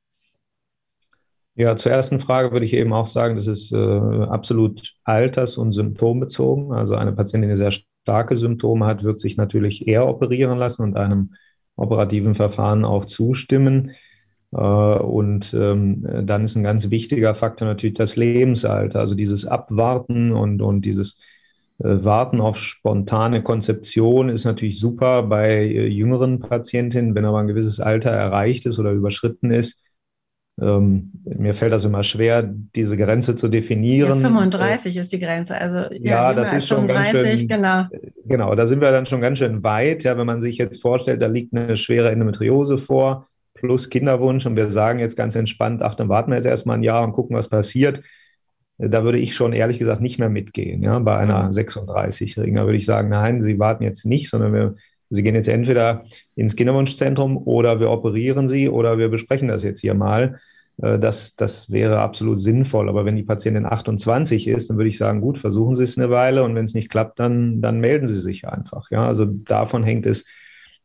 Ja, 1.57 1.77
zur 1.77 1.91
ersten 1.93 2.19
Frage 2.19 2.51
würde 2.51 2.65
ich 2.65 2.73
eben 2.73 2.91
auch 2.91 3.07
sagen, 3.07 3.35
das 3.35 3.47
ist 3.47 3.71
äh, 3.71 3.77
absolut 3.77 4.93
alters- 5.05 5.57
und 5.57 5.71
symptombezogen. 5.71 6.73
Also 6.73 6.95
eine 6.95 7.13
Patientin, 7.13 7.49
die 7.49 7.55
sehr 7.55 7.71
starke 7.71 8.35
Symptome 8.35 8.85
hat, 8.85 9.03
wird 9.03 9.21
sich 9.21 9.37
natürlich 9.37 9.87
eher 9.87 10.05
operieren 10.05 10.57
lassen 10.57 10.83
und 10.83 10.97
einem 10.97 11.33
operativen 11.77 12.35
Verfahren 12.35 12.83
auch 12.83 13.05
zustimmen. 13.05 13.91
Äh, 14.51 14.57
und 14.57 15.53
ähm, 15.53 16.05
dann 16.25 16.43
ist 16.43 16.57
ein 16.57 16.63
ganz 16.63 16.89
wichtiger 16.89 17.35
Faktor 17.35 17.69
natürlich 17.69 17.95
das 17.95 18.17
Lebensalter, 18.17 18.99
also 18.99 19.15
dieses 19.15 19.45
Abwarten 19.45 20.33
und, 20.33 20.61
und 20.61 20.81
dieses 20.83 21.21
äh, 21.79 22.03
Warten 22.03 22.41
auf 22.41 22.57
spontane 22.59 23.43
Konzeption 23.43 24.27
ist 24.27 24.43
natürlich 24.43 24.77
super 24.77 25.23
bei 25.23 25.51
äh, 25.51 25.87
jüngeren 25.87 26.39
Patientinnen, 26.39 27.15
wenn 27.15 27.23
aber 27.23 27.39
ein 27.39 27.47
gewisses 27.47 27.79
Alter 27.79 28.11
erreicht 28.11 28.65
ist 28.65 28.77
oder 28.77 28.91
überschritten 28.91 29.51
ist 29.51 29.84
ähm, 30.61 31.11
mir 31.25 31.53
fällt 31.53 31.73
das 31.73 31.83
immer 31.83 32.03
schwer, 32.03 32.43
diese 32.43 32.95
Grenze 32.95 33.35
zu 33.35 33.49
definieren. 33.49 34.21
Ja, 34.21 34.27
35 34.27 34.95
ist 34.95 35.11
die 35.11 35.19
Grenze. 35.19 35.57
Also 35.57 35.93
ja, 35.93 36.29
ja 36.29 36.33
das 36.33 36.53
ist 36.53 36.67
schon 36.67 36.87
35, 36.87 37.13
ganz 37.13 37.39
schön, 37.39 37.47
genau. 37.49 37.83
Genau, 38.25 38.55
da 38.55 38.65
sind 38.65 38.79
wir 38.79 38.91
dann 38.91 39.05
schon 39.05 39.19
ganz 39.19 39.39
schön 39.39 39.63
weit. 39.63 40.03
Ja, 40.03 40.17
wenn 40.17 40.27
man 40.27 40.41
sich 40.41 40.57
jetzt 40.57 40.81
vorstellt, 40.81 41.21
da 41.21 41.27
liegt 41.27 41.53
eine 41.53 41.75
schwere 41.75 42.11
Endometriose 42.11 42.77
vor 42.77 43.27
plus 43.53 43.89
Kinderwunsch 43.89 44.45
und 44.45 44.55
wir 44.55 44.69
sagen 44.69 44.99
jetzt 44.99 45.17
ganz 45.17 45.35
entspannt, 45.35 45.81
ach, 45.81 45.95
dann 45.95 46.09
warten 46.09 46.31
wir 46.31 46.35
jetzt 46.35 46.45
erstmal 46.45 46.77
ein 46.77 46.83
Jahr 46.83 47.03
und 47.03 47.13
gucken, 47.13 47.35
was 47.35 47.47
passiert. 47.47 48.01
Da 48.77 49.03
würde 49.03 49.17
ich 49.17 49.33
schon 49.33 49.53
ehrlich 49.53 49.79
gesagt 49.79 50.01
nicht 50.01 50.19
mehr 50.19 50.29
mitgehen, 50.29 50.83
ja, 50.83 50.99
bei 50.99 51.15
einer 51.17 51.49
36-Jährigen. 51.51 52.55
Da 52.55 52.65
würde 52.65 52.77
ich 52.77 52.85
sagen, 52.85 53.09
nein, 53.09 53.41
Sie 53.41 53.57
warten 53.57 53.83
jetzt 53.83 54.05
nicht, 54.05 54.29
sondern 54.29 54.53
wir 54.53 54.75
Sie 55.09 55.23
gehen 55.23 55.35
jetzt 55.35 55.47
entweder 55.47 56.05
ins 56.35 56.55
Kinderwunschzentrum 56.55 57.37
oder 57.37 57.79
wir 57.79 57.89
operieren 57.89 58.47
Sie 58.47 58.69
oder 58.69 58.97
wir 58.97 59.09
besprechen 59.09 59.47
das 59.47 59.63
jetzt 59.63 59.81
hier 59.81 59.93
mal. 59.93 60.39
Äh, 60.81 60.99
das, 60.99 61.35
das 61.35 61.71
wäre 61.71 61.99
absolut 61.99 62.39
sinnvoll. 62.39 62.89
Aber 62.89 63.05
wenn 63.05 63.15
die 63.15 63.23
Patientin 63.23 63.65
28 63.65 64.47
ist, 64.47 64.69
dann 64.69 64.77
würde 64.77 64.89
ich 64.89 64.97
sagen, 64.97 65.21
gut, 65.21 65.37
versuchen 65.37 65.75
Sie 65.75 65.83
es 65.83 65.97
eine 65.97 66.09
Weile 66.09 66.43
und 66.43 66.55
wenn 66.55 66.65
es 66.65 66.73
nicht 66.73 66.89
klappt, 66.89 67.19
dann, 67.19 67.61
dann 67.61 67.79
melden 67.79 68.07
Sie 68.07 68.19
sich 68.19 68.47
einfach. 68.47 68.91
Ja, 68.91 69.07
also 69.07 69.25
davon 69.25 69.83
hängt 69.83 70.05
es 70.05 70.25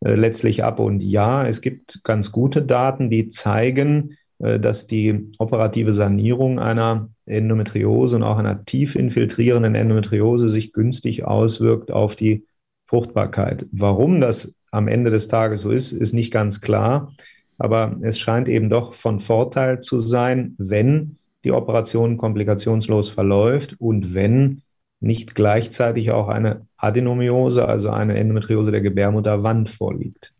äh, 0.05 0.15
letztlich 0.15 0.65
ab. 0.65 0.79
Und 0.79 1.03
ja, 1.03 1.47
es 1.47 1.61
gibt 1.61 2.03
ganz 2.05 2.33
gute 2.33 2.63
Daten, 2.63 3.11
die 3.11 3.29
zeigen, 3.29 4.17
äh, 4.39 4.59
dass 4.59 4.87
die 4.87 5.31
operative 5.39 5.93
Sanierung 5.93 6.59
einer 6.59 7.11
Endometriose 7.27 8.17
und 8.17 8.23
auch 8.23 8.39
einer 8.39 8.65
tief 8.65 8.97
infiltrierenden 8.97 9.75
Endometriose 9.75 10.49
sich 10.49 10.73
günstig 10.73 11.25
auswirkt 11.25 11.91
auf 11.91 12.17
die 12.17 12.45
Fruchtbarkeit. 12.91 13.67
Warum 13.71 14.21
das 14.21 14.53
am 14.73 14.89
Ende 14.89 15.11
des 15.11 15.29
Tages 15.29 15.63
so 15.63 15.71
ist, 15.71 15.93
ist 15.93 16.13
nicht 16.13 16.33
ganz 16.33 16.61
klar. 16.61 17.13
Aber 17.57 17.97
es 18.03 18.19
scheint 18.19 18.49
eben 18.49 18.69
doch 18.69 18.95
von 18.95 19.21
Vorteil 19.21 19.79
zu 19.79 20.01
sein, 20.01 20.57
wenn 20.59 21.17
die 21.45 21.53
Operation 21.53 22.17
komplikationslos 22.17 23.09
verläuft 23.09 23.77
und 23.79 24.13
wenn 24.13 24.63
nicht 24.99 25.37
gleichzeitig 25.37 26.11
auch 26.11 26.27
eine 26.27 26.67
Adenomiose, 26.77 27.65
also 27.65 27.91
eine 27.91 28.19
Endometriose 28.19 28.73
der 28.73 28.81
Gebärmutterwand 28.81 29.69
vorliegt. 29.69 30.33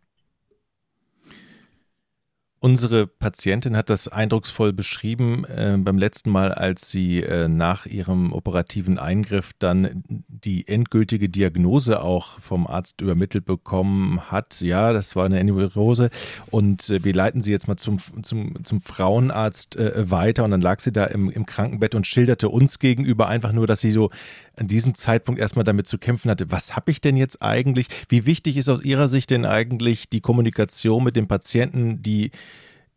Unsere 2.63 3.07
Patientin 3.07 3.75
hat 3.75 3.89
das 3.89 4.07
eindrucksvoll 4.07 4.71
beschrieben 4.71 5.45
äh, 5.45 5.75
beim 5.79 5.97
letzten 5.97 6.29
Mal, 6.29 6.51
als 6.51 6.91
sie 6.91 7.23
äh, 7.23 7.47
nach 7.47 7.87
ihrem 7.87 8.31
operativen 8.33 8.99
Eingriff 8.99 9.53
dann 9.57 10.03
die 10.27 10.67
endgültige 10.67 11.27
Diagnose 11.27 12.03
auch 12.03 12.39
vom 12.39 12.67
Arzt 12.67 13.01
übermittelt 13.01 13.45
bekommen 13.45 14.29
hat. 14.29 14.61
Ja, 14.61 14.93
das 14.93 15.15
war 15.15 15.25
eine 15.25 15.39
Endometriose 15.39 16.11
und 16.51 16.87
äh, 16.91 17.03
wir 17.03 17.15
leiten 17.15 17.41
sie 17.41 17.49
jetzt 17.49 17.67
mal 17.67 17.77
zum, 17.77 17.97
zum, 18.21 18.63
zum 18.63 18.79
Frauenarzt 18.79 19.77
äh, 19.77 20.11
weiter 20.11 20.43
und 20.43 20.51
dann 20.51 20.61
lag 20.61 20.81
sie 20.81 20.91
da 20.91 21.05
im, 21.05 21.31
im 21.31 21.47
Krankenbett 21.47 21.95
und 21.95 22.05
schilderte 22.05 22.49
uns 22.49 22.77
gegenüber 22.77 23.27
einfach 23.27 23.53
nur, 23.53 23.65
dass 23.65 23.79
sie 23.79 23.89
so 23.89 24.11
an 24.55 24.67
diesem 24.67 24.95
Zeitpunkt 24.95 25.39
erstmal 25.39 25.63
damit 25.63 25.87
zu 25.87 25.97
kämpfen 25.97 26.29
hatte, 26.29 26.51
was 26.51 26.75
habe 26.75 26.91
ich 26.91 27.01
denn 27.01 27.15
jetzt 27.17 27.41
eigentlich? 27.41 27.87
Wie 28.09 28.25
wichtig 28.25 28.57
ist 28.57 28.69
aus 28.69 28.83
Ihrer 28.83 29.07
Sicht 29.07 29.31
denn 29.31 29.45
eigentlich 29.45 30.09
die 30.09 30.21
Kommunikation 30.21 31.03
mit 31.03 31.15
dem 31.15 31.27
Patienten, 31.27 32.01
die 32.01 32.31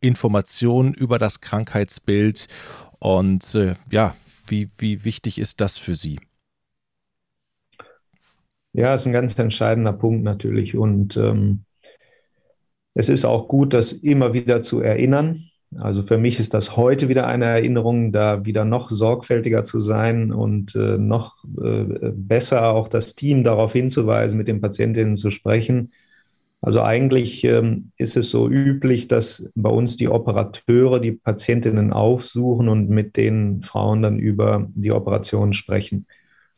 Informationen 0.00 0.92
über 0.94 1.18
das 1.18 1.40
Krankheitsbild 1.40 2.48
und 2.98 3.54
äh, 3.54 3.74
ja, 3.90 4.14
wie, 4.46 4.68
wie 4.78 5.04
wichtig 5.04 5.38
ist 5.38 5.60
das 5.60 5.78
für 5.78 5.94
Sie? 5.94 6.18
Ja, 8.72 8.94
ist 8.94 9.06
ein 9.06 9.12
ganz 9.12 9.38
entscheidender 9.38 9.92
Punkt 9.92 10.24
natürlich 10.24 10.76
und 10.76 11.16
ähm, 11.16 11.64
es 12.94 13.08
ist 13.08 13.24
auch 13.24 13.48
gut, 13.48 13.72
das 13.72 13.92
immer 13.92 14.34
wieder 14.34 14.62
zu 14.62 14.80
erinnern. 14.80 15.44
Also 15.78 16.02
für 16.02 16.18
mich 16.18 16.38
ist 16.38 16.54
das 16.54 16.76
heute 16.76 17.08
wieder 17.08 17.26
eine 17.26 17.46
Erinnerung, 17.46 18.12
da 18.12 18.44
wieder 18.44 18.64
noch 18.64 18.90
sorgfältiger 18.90 19.64
zu 19.64 19.80
sein 19.80 20.32
und 20.32 20.74
äh, 20.76 20.98
noch 20.98 21.44
äh, 21.60 22.12
besser 22.14 22.68
auch 22.68 22.88
das 22.88 23.14
Team 23.14 23.42
darauf 23.44 23.72
hinzuweisen, 23.72 24.38
mit 24.38 24.48
den 24.48 24.60
Patientinnen 24.60 25.16
zu 25.16 25.30
sprechen. 25.30 25.92
Also 26.60 26.80
eigentlich 26.80 27.44
ähm, 27.44 27.90
ist 27.98 28.16
es 28.16 28.30
so 28.30 28.48
üblich, 28.48 29.06
dass 29.08 29.50
bei 29.54 29.68
uns 29.68 29.96
die 29.96 30.08
Operateure 30.08 30.98
die 30.98 31.12
Patientinnen 31.12 31.92
aufsuchen 31.92 32.68
und 32.68 32.88
mit 32.88 33.16
den 33.16 33.60
Frauen 33.60 34.00
dann 34.00 34.18
über 34.18 34.66
die 34.74 34.92
Operation 34.92 35.52
sprechen. 35.52 36.06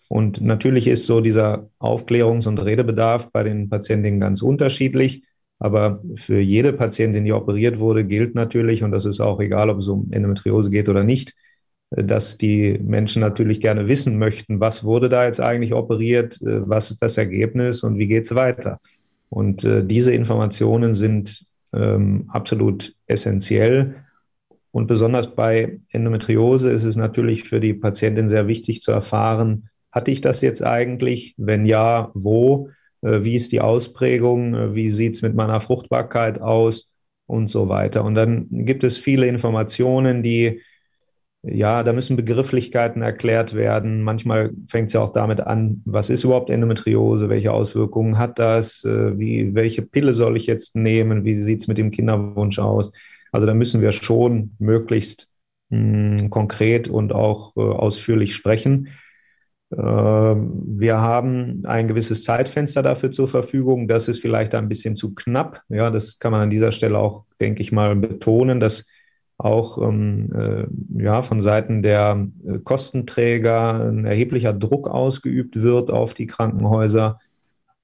Und 0.09 0.41
natürlich 0.41 0.87
ist 0.87 1.07
so 1.07 1.21
dieser 1.21 1.69
Aufklärungs- 1.81 2.47
und 2.47 2.59
Redebedarf 2.59 3.33
bei 3.33 3.43
den 3.43 3.69
Patientinnen 3.69 4.21
ganz 4.21 4.43
unterschiedlich. 4.43 5.25
Aber 5.59 6.03
für 6.17 6.39
jede 6.39 6.73
Patientin, 6.73 7.25
die 7.25 7.33
operiert 7.33 7.79
wurde, 7.79 8.05
gilt 8.05 8.35
natürlich, 8.35 8.83
und 8.83 8.91
das 8.91 9.07
ist 9.07 9.21
auch 9.21 9.41
egal, 9.41 9.71
ob 9.71 9.79
es 9.79 9.89
um 9.89 10.09
Endometriose 10.13 10.71
geht 10.71 10.89
oder 10.89 11.03
nicht, 11.03 11.35
dass 11.91 12.37
die 12.37 12.79
Menschen 12.83 13.21
natürlich 13.21 13.61
gerne 13.61 13.89
wissen 13.89 14.19
möchten, 14.19 14.61
was 14.61 14.85
wurde 14.85 15.09
da 15.09 15.25
jetzt 15.25 15.41
eigentlich 15.41 15.73
operiert, 15.73 16.39
was 16.43 16.91
ist 16.91 17.01
das 17.01 17.17
Ergebnis 17.17 17.83
und 17.83 17.99
wie 17.99 18.07
geht 18.07 18.25
es 18.25 18.35
weiter. 18.35 18.81
Und 19.29 19.65
äh, 19.65 19.85
diese 19.85 20.13
Informationen 20.13 20.95
sind 20.95 21.45
ähm, 21.73 22.29
absolut 22.29 22.95
essentiell. 23.07 23.97
Und 24.73 24.89
besonders 24.89 25.35
bei 25.35 25.79
Endometriose 25.91 26.71
ist 26.71 26.85
es 26.85 26.97
natürlich 26.97 27.45
für 27.45 27.61
die 27.61 27.75
Patientin 27.75 28.29
sehr 28.29 28.47
wichtig 28.47 28.83
zu 28.83 28.93
erfahren, 28.93 29.69
hatte 29.91 30.11
ich 30.11 30.21
das 30.21 30.43
jetzt 30.43 30.63
eigentlich? 30.63 31.35
Wenn 31.39 31.65
ja, 31.65 32.11
wo? 32.13 32.69
Äh, 33.07 33.25
wie 33.25 33.37
ist 33.37 33.53
die 33.53 33.61
Ausprägung, 33.61 34.55
äh, 34.55 34.75
wie 34.75 34.89
sieht 34.89 35.15
es 35.15 35.23
mit 35.23 35.35
meiner 35.35 35.61
Fruchtbarkeit 35.61 36.41
aus 36.41 36.93
und 37.27 37.49
so 37.49 37.69
weiter. 37.69 38.05
Und 38.05 38.15
dann 38.15 38.47
gibt 38.51 38.85
es 38.85 38.99
viele 38.99 39.27
Informationen, 39.27 40.23
die, 40.23 40.63
ja, 41.43 41.83
da 41.83 41.93
müssen 41.93 42.17
Begrifflichkeiten 42.17 43.03
erklärt 43.03 43.55
werden. 43.55 44.03
Manchmal 44.03 44.51
fängt 44.69 44.89
es 44.89 44.95
ja 44.95 45.01
auch 45.01 45.13
damit 45.13 45.41
an, 45.41 45.83
was 45.85 46.11
ist 46.11 46.25
überhaupt 46.25 46.51
Endometriose, 46.51 47.29
welche 47.29 47.53
Auswirkungen 47.53 48.19
hat 48.19 48.39
das, 48.39 48.85
äh, 48.85 49.19
wie, 49.19 49.55
welche 49.55 49.83
Pille 49.83 50.15
soll 50.15 50.37
ich 50.37 50.47
jetzt 50.47 50.75
nehmen, 50.77 51.25
wie 51.25 51.35
sieht 51.35 51.61
es 51.61 51.69
mit 51.69 51.79
dem 51.79 51.91
Kinderwunsch 51.91 52.59
aus. 52.59 52.93
Also 53.33 53.47
da 53.47 53.55
müssen 53.55 53.81
wir 53.83 53.93
schon 53.93 54.53
möglichst 54.59 55.29
mh, 55.71 56.21
hm, 56.21 56.31
konkret 56.31 56.89
und 56.89 57.13
auch 57.13 57.57
äh, 57.57 57.61
ausführlich 57.61 58.35
sprechen. 58.35 58.89
Ähm, 59.73 60.63
wir 60.79 61.01
haben 61.01 61.63
ein 61.67 61.89
gewisses 61.89 62.23
Zeitfenster 62.23 62.83
dafür 62.83 63.11
zur 63.11 63.29
Verfügung. 63.29 63.89
Das 63.89 64.09
ist 64.09 64.21
vielleicht 64.21 64.55
ein 64.55 64.69
bisschen 64.69 64.95
zu 64.97 65.15
knapp. 65.15 65.63
Ja, 65.69 65.91
das 65.91 66.19
kann 66.19 66.33
man 66.33 66.43
an 66.43 66.51
dieser 66.51 66.73
Stelle 66.73 66.99
auch, 66.99 67.25
denke 67.41 67.63
ich 67.63 67.73
mal, 67.73 67.97
betonen, 67.97 68.61
dass 68.61 68.87
auch 69.39 69.79
ähm, 69.79 70.31
äh, 70.35 71.03
ja, 71.03 71.23
von 71.23 71.41
Seiten 71.41 71.83
der 71.83 72.27
äh, 72.47 72.59
Kostenträger 72.59 73.91
ein 73.91 74.07
erheblicher 74.07 74.53
Druck 74.53 74.89
ausgeübt 74.89 75.61
wird 75.61 75.91
auf 75.91 76.15
die 76.15 76.27
Krankenhäuser. 76.27 77.21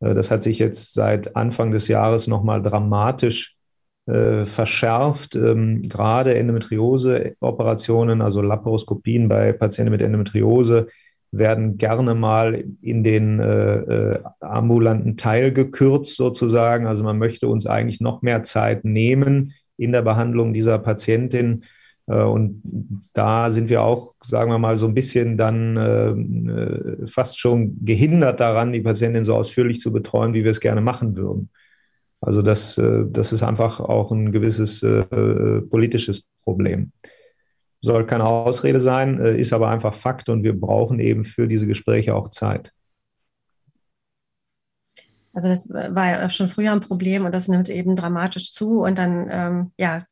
Äh, 0.01 0.14
das 0.14 0.31
hat 0.31 0.42
sich 0.42 0.59
jetzt 0.59 0.95
seit 0.95 1.37
Anfang 1.37 1.71
des 1.71 1.88
Jahres 1.88 2.27
nochmal 2.27 2.62
dramatisch 2.62 3.57
äh, 4.07 4.47
verschärft. 4.47 5.37
Ähm, 5.37 5.88
gerade 5.88 6.35
Endometriose-Operationen, 6.37 8.23
also 8.23 8.40
Laparoskopien 8.40 9.29
bei 9.29 9.53
Patienten 9.53 9.92
mit 9.92 10.01
Endometriose, 10.01 10.88
werden 11.33 11.79
gerne 11.79 12.14
mal 12.14 12.62
in 12.83 13.03
den 13.03 13.40
äh, 13.40 13.77
äh, 13.77 14.18
ambulanten 14.40 15.16
Teil 15.16 15.51
gekürzt 15.53 16.16
sozusagen. 16.16 16.87
Also 16.87 17.03
man 17.03 17.18
möchte 17.18 17.49
uns 17.49 17.66
eigentlich 17.66 18.01
noch 18.01 18.21
mehr 18.21 18.42
Zeit 18.42 18.85
nehmen 18.85 19.55
in 19.79 19.92
der 19.92 20.03
Behandlung 20.03 20.53
dieser 20.53 20.79
Patientin. 20.79 21.64
Äh, 22.07 22.23
und 22.23 22.62
da 23.14 23.49
sind 23.49 23.71
wir 23.71 23.83
auch, 23.83 24.14
sagen 24.23 24.51
wir 24.51 24.59
mal, 24.59 24.77
so 24.77 24.87
ein 24.87 24.95
bisschen 24.95 25.38
dann 25.38 25.77
äh, 25.79 27.07
fast 27.07 27.38
schon 27.38 27.83
gehindert 27.83 28.38
daran, 28.38 28.73
die 28.73 28.83
Patientin 28.83 29.25
so 29.25 29.35
ausführlich 29.35 29.81
zu 29.81 29.90
betreuen, 29.90 30.35
wie 30.35 30.45
wir 30.45 30.51
es 30.51 30.61
gerne 30.61 30.83
machen 30.83 31.16
würden. 31.16 31.49
Also 32.21 32.42
das, 32.42 32.77
äh, 32.77 33.05
das 33.09 33.33
ist 33.33 33.42
einfach 33.42 33.81
auch 33.81 34.12
ein 34.12 34.33
gewisses 34.33 34.83
äh, 34.83 35.03
politisches 35.62 36.29
Problem. 36.45 36.92
Soll 37.83 38.07
keine 38.07 38.25
Ausrede 38.25 38.81
sein, 38.81 39.21
äh, 39.21 39.38
ist 39.38 39.53
aber 39.53 39.68
einfach 39.68 39.95
Fakt 39.95 40.29
und 40.29 40.45
wir 40.45 40.59
brauchen 40.59 41.01
eben 41.01 41.25
für 41.25 41.49
diese 41.49 41.66
Gespräche 41.66 42.14
auch 42.14 42.31
Zeit. 42.31 42.73
Also 45.35 45.49
das 45.49 45.71
war 45.71 46.11
ja 46.11 46.29
schon 46.29 46.49
früher 46.49 46.73
ein 46.73 46.81
Problem 46.81 47.25
und 47.25 47.33
das 47.33 47.49
nimmt 47.49 47.71
eben 47.71 47.97
dramatisch 47.97 48.53
zu. 48.53 48.83
Und 48.83 48.99
dann, 48.99 49.29
ähm, 49.31 49.73
ja, 49.79 50.03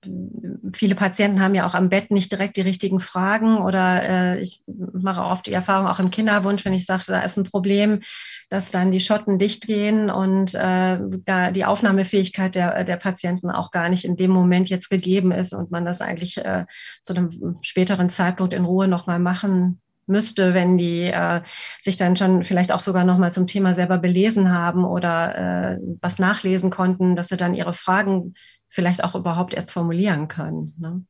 viele 0.72 0.94
Patienten 0.94 1.40
haben 1.40 1.54
ja 1.54 1.66
auch 1.66 1.74
am 1.74 1.90
Bett 1.90 2.10
nicht 2.10 2.32
direkt 2.32 2.56
die 2.56 2.62
richtigen 2.62 3.00
Fragen 3.00 3.58
oder 3.58 4.02
äh, 4.02 4.40
ich 4.40 4.62
mache 4.66 5.22
oft 5.22 5.46
die 5.46 5.52
Erfahrung 5.52 5.88
auch 5.88 5.98
im 5.98 6.10
Kinderwunsch, 6.10 6.64
wenn 6.64 6.72
ich 6.72 6.86
sage, 6.86 7.04
da 7.06 7.20
ist 7.20 7.36
ein 7.36 7.44
Problem, 7.44 8.00
dass 8.48 8.70
dann 8.70 8.90
die 8.90 9.00
Schotten 9.00 9.38
dicht 9.38 9.66
gehen 9.66 10.10
und 10.10 10.54
äh, 10.54 10.98
da 11.24 11.50
die 11.50 11.66
Aufnahmefähigkeit 11.66 12.54
der, 12.54 12.84
der 12.84 12.96
Patienten 12.96 13.50
auch 13.50 13.70
gar 13.70 13.90
nicht 13.90 14.06
in 14.06 14.16
dem 14.16 14.30
Moment 14.30 14.70
jetzt 14.70 14.88
gegeben 14.88 15.32
ist 15.32 15.52
und 15.52 15.70
man 15.70 15.84
das 15.84 16.00
eigentlich 16.00 16.38
äh, 16.38 16.64
zu 17.02 17.14
einem 17.14 17.58
späteren 17.60 18.08
Zeitpunkt 18.08 18.54
in 18.54 18.64
Ruhe 18.64 18.88
nochmal 18.88 19.18
machen 19.18 19.80
müsste, 20.10 20.52
wenn 20.52 20.76
die 20.76 21.04
äh, 21.04 21.40
sich 21.82 21.96
dann 21.96 22.16
schon 22.16 22.42
vielleicht 22.42 22.72
auch 22.72 22.80
sogar 22.80 23.04
nochmal 23.04 23.32
zum 23.32 23.46
Thema 23.46 23.74
selber 23.74 23.98
belesen 23.98 24.52
haben 24.52 24.84
oder 24.84 25.74
äh, 25.74 25.78
was 26.00 26.18
nachlesen 26.18 26.70
konnten, 26.70 27.16
dass 27.16 27.28
sie 27.28 27.36
dann 27.36 27.54
ihre 27.54 27.72
Fragen 27.72 28.34
vielleicht 28.68 29.02
auch 29.02 29.14
überhaupt 29.14 29.54
erst 29.54 29.70
formulieren 29.70 30.28
können. 30.28 30.74
Ne? 30.78 31.02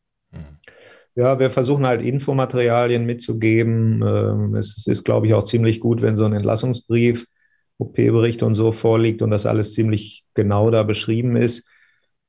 Ja, 1.16 1.38
wir 1.38 1.50
versuchen 1.50 1.86
halt 1.86 2.02
Infomaterialien 2.02 3.04
mitzugeben. 3.04 4.02
Ähm, 4.02 4.54
es 4.54 4.86
ist, 4.86 5.04
glaube 5.04 5.26
ich, 5.26 5.34
auch 5.34 5.44
ziemlich 5.44 5.80
gut, 5.80 6.02
wenn 6.02 6.16
so 6.16 6.24
ein 6.24 6.32
Entlassungsbrief, 6.32 7.26
OP-Bericht 7.78 8.42
und 8.42 8.54
so 8.54 8.72
vorliegt 8.72 9.22
und 9.22 9.30
das 9.30 9.46
alles 9.46 9.72
ziemlich 9.72 10.24
genau 10.34 10.70
da 10.70 10.82
beschrieben 10.82 11.36
ist. 11.36 11.68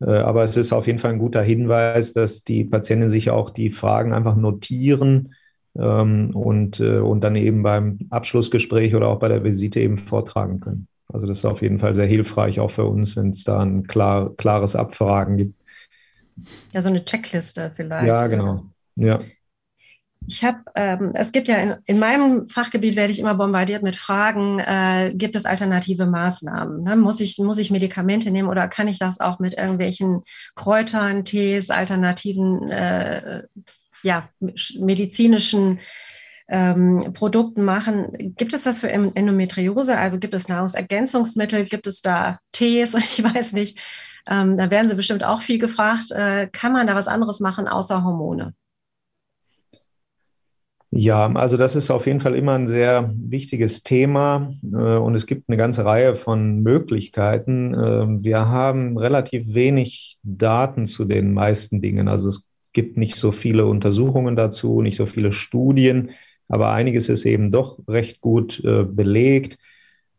Äh, 0.01 0.12
aber 0.12 0.43
es 0.43 0.57
ist 0.57 0.73
auf 0.73 0.88
jeden 0.88 0.99
Fall 0.99 1.12
ein 1.12 1.19
guter 1.19 1.43
Hinweis, 1.43 2.12
dass 2.12 2.43
die 2.43 2.65
Patienten 2.65 3.10
sich 3.10 3.29
auch 3.29 3.49
die 3.49 3.69
Fragen 3.69 4.13
einfach 4.13 4.36
notieren 4.36 5.36
und, 5.73 6.79
äh, 6.79 6.99
und 6.99 7.21
dann 7.21 7.36
eben 7.36 7.63
beim 7.63 7.99
Abschlussgespräch 8.10 8.95
oder 8.95 9.07
auch 9.07 9.19
bei 9.19 9.29
der 9.29 9.43
Visite 9.43 9.79
eben 9.79 9.97
vortragen 9.97 10.60
können. 10.60 10.88
Also 11.13 11.27
das 11.27 11.39
ist 11.39 11.45
auf 11.45 11.62
jeden 11.62 11.79
Fall 11.79 11.95
sehr 11.95 12.07
hilfreich, 12.07 12.60
auch 12.60 12.71
für 12.71 12.86
uns, 12.86 13.15
wenn 13.15 13.29
es 13.29 13.43
da 13.43 13.60
ein 13.60 13.88
klar, 13.88 14.34
klares 14.38 14.75
Abfragen 14.75 15.38
gibt. 15.38 15.55
Ja, 16.71 16.81
so 16.81 16.89
eine 16.89 17.03
Checkliste 17.03 17.71
vielleicht. 17.75 18.07
Ja, 18.07 18.27
genau. 18.27 18.65
Ja. 18.95 19.19
Ich 20.27 20.43
habe, 20.43 20.60
ähm, 20.75 21.12
es 21.15 21.31
gibt 21.31 21.47
ja 21.47 21.57
in, 21.57 21.75
in, 21.86 21.99
meinem 21.99 22.47
Fachgebiet 22.47 22.95
werde 22.95 23.12
ich 23.12 23.19
immer 23.19 23.34
bombardiert 23.34 23.81
mit 23.81 23.95
Fragen, 23.95 24.60
äh, 24.60 25.12
gibt 25.15 25.36
es 25.36 25.45
alternative 25.45 26.05
Maßnahmen? 26.05 26.84
Ne? 26.84 26.95
Muss, 26.95 27.19
ich, 27.19 27.39
muss 27.39 27.57
ich 27.57 27.71
Medikamente 27.71 28.29
nehmen 28.29 28.47
oder 28.47 28.67
kann 28.67 28.88
ich 28.88 28.99
das 28.99 29.19
auch 29.19 29.39
mit 29.39 29.55
irgendwelchen 29.55 30.21
Kräutern, 30.55 31.25
Tees, 31.25 31.71
alternativen 31.71 32.69
äh, 32.69 33.43
ja, 34.04 34.30
medizinischen 34.80 35.80
ähm, 36.48 37.14
Produkten 37.14 37.64
machen. 37.64 38.36
Gibt 38.38 38.54
es 38.54 38.64
das 38.64 38.80
für 38.80 38.92
Endometriose? 38.92 39.98
Also 39.98 40.20
gibt 40.20 40.34
es 40.34 40.50
Nahrungsergänzungsmittel? 40.50 41.66
Gibt 41.66 41.88
es 41.88 42.02
da 42.02 42.40
Tees? 42.52 42.94
Ich 42.96 43.24
weiß 43.24 43.54
nicht. 43.54 43.80
Ähm, 44.28 44.58
da 44.58 44.70
werden 44.70 44.90
Sie 44.90 44.96
bestimmt 44.96 45.24
auch 45.24 45.42
viel 45.42 45.60
gefragt. 45.60 46.12
Äh, 46.12 46.48
kann 46.52 46.74
man 46.74 46.88
da 46.88 46.96
was 46.96 47.08
anderes 47.08 47.40
machen 47.40 47.68
außer 47.68 48.04
Hormone? 48.04 48.54
Ja, 50.94 51.32
also 51.36 51.56
das 51.56 51.78
ist 51.78 51.90
auf 51.90 52.06
jeden 52.06 52.20
Fall 52.20 52.36
immer 52.36 52.54
ein 52.56 52.68
sehr 52.68 53.14
wichtiges 53.16 53.82
Thema 53.82 54.54
äh, 54.62 54.76
und 54.76 55.16
es 55.16 55.26
gibt 55.26 55.48
eine 55.48 55.56
ganze 55.56 55.86
Reihe 55.86 56.16
von 56.16 56.60
Möglichkeiten. 56.60 57.74
Äh, 57.74 58.24
wir 58.24 58.50
haben 58.50 58.98
relativ 58.98 59.54
wenig 59.54 60.18
Daten 60.22 60.88
zu 60.88 61.06
den 61.06 61.34
meisten 61.34 61.82
Dingen. 61.82 62.10
Also 62.10 62.28
es 62.28 62.46
gibt 62.73 62.97
nicht 62.97 63.15
so 63.15 63.31
viele 63.31 63.65
Untersuchungen 63.65 64.36
dazu, 64.36 64.81
nicht 64.81 64.97
so 64.97 65.05
viele 65.05 65.34
Studien, 65.34 66.12
aber 66.47 66.71
einiges 66.71 67.10
ist 67.10 67.25
eben 67.25 67.51
doch 67.51 67.79
recht 67.88 68.21
gut 68.21 68.62
äh, 68.63 68.84
belegt. 68.84 69.57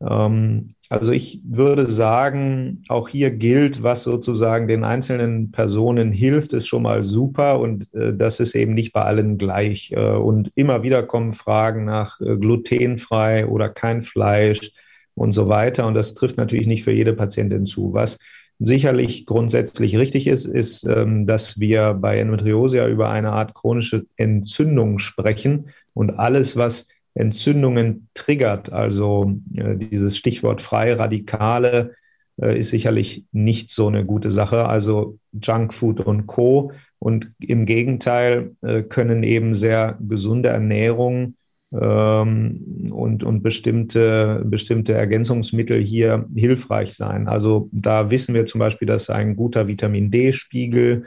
Ähm, 0.01 0.75
also 0.89 1.11
ich 1.11 1.41
würde 1.45 1.89
sagen, 1.89 2.85
auch 2.89 3.09
hier 3.09 3.31
gilt, 3.31 3.83
was 3.83 4.03
sozusagen 4.03 4.69
den 4.69 4.85
einzelnen 4.85 5.51
Personen 5.51 6.13
hilft, 6.13 6.53
ist 6.53 6.67
schon 6.67 6.83
mal 6.83 7.03
super 7.03 7.61
und 7.61 7.93
äh, 7.95 8.13
das 8.15 8.41
ist 8.41 8.55
eben 8.55 8.75
nicht 8.75 8.93
bei 8.93 9.03
allen 9.03 9.39
gleich. 9.39 9.93
Äh, 9.93 10.17
und 10.17 10.53
immer 10.55 10.83
wieder 10.83 11.03
kommen 11.03 11.33
Fragen 11.33 11.87
nach 11.87 12.21
äh, 12.21 12.37
glutenfrei 12.37 13.47
oder 13.47 13.71
kein 13.71 14.03
Fleisch 14.03 14.73
und 15.15 15.33
so 15.33 15.49
weiter. 15.49 15.87
Und 15.87 15.95
das 15.95 16.15
trifft 16.15 16.37
natürlich 16.37 16.67
nicht 16.67 16.85
für 16.85 16.93
jede 16.93 17.15
Patientin 17.15 17.65
zu. 17.67 17.95
Was 17.95 18.19
sicherlich 18.65 19.27
grundsätzlich 19.27 19.97
richtig 19.97 20.27
ist, 20.27 20.47
ist, 20.47 20.85
ähm, 20.85 21.27
dass 21.27 21.59
wir 21.59 21.95
bei 21.95 22.19
Endometriose 22.19 22.79
ja 22.79 22.89
über 22.89 23.11
eine 23.11 23.33
Art 23.33 23.55
chronische 23.55 24.07
Entzündung 24.17 24.99
sprechen 24.99 25.71
und 25.95 26.11
alles, 26.11 26.57
was 26.57 26.89
Entzündungen 27.15 28.09
triggert, 28.15 28.73
also 28.73 29.35
äh, 29.55 29.77
dieses 29.77 30.17
Stichwort 30.17 30.63
freie 30.63 30.99
Radikale, 30.99 31.93
äh, 32.41 32.59
ist 32.59 32.71
sicherlich 32.71 33.25
nicht 33.33 33.71
so 33.71 33.89
eine 33.89 34.05
gute 34.05 34.31
Sache. 34.31 34.67
Also 34.67 35.19
Junkfood 35.33 36.01
und 36.01 36.27
Co. 36.27 36.73
Und 36.99 37.33
im 37.39 37.67
Gegenteil 37.67 38.53
äh, 38.63 38.83
können 38.83 39.23
eben 39.23 39.55
sehr 39.55 39.99
gesunde 40.01 40.49
Ernährung 40.49 41.35
und, 41.73 43.25
und 43.25 43.43
bestimmte, 43.43 44.43
bestimmte 44.45 44.93
Ergänzungsmittel 44.93 45.83
hier 45.83 46.27
hilfreich 46.35 46.93
sein. 46.93 47.29
Also 47.29 47.71
da 47.73 48.11
wissen 48.11 48.35
wir 48.35 48.45
zum 48.45 48.59
Beispiel, 48.59 48.87
dass 48.87 49.09
ein 49.09 49.37
guter 49.37 49.69
Vitamin 49.69 50.11
D-Spiegel 50.11 51.05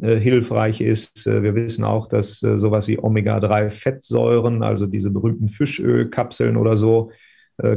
äh, 0.00 0.16
hilfreich 0.16 0.80
ist. 0.80 1.26
Äh, 1.26 1.42
wir 1.42 1.56
wissen 1.56 1.84
auch, 1.84 2.06
dass 2.06 2.42
äh, 2.42 2.56
sowas 2.56 2.86
wie 2.86 2.98
Omega-3-Fettsäuren, 2.98 4.62
also 4.62 4.86
diese 4.86 5.10
berühmten 5.10 5.48
Fischölkapseln 5.48 6.56
oder 6.56 6.76
so, 6.76 7.10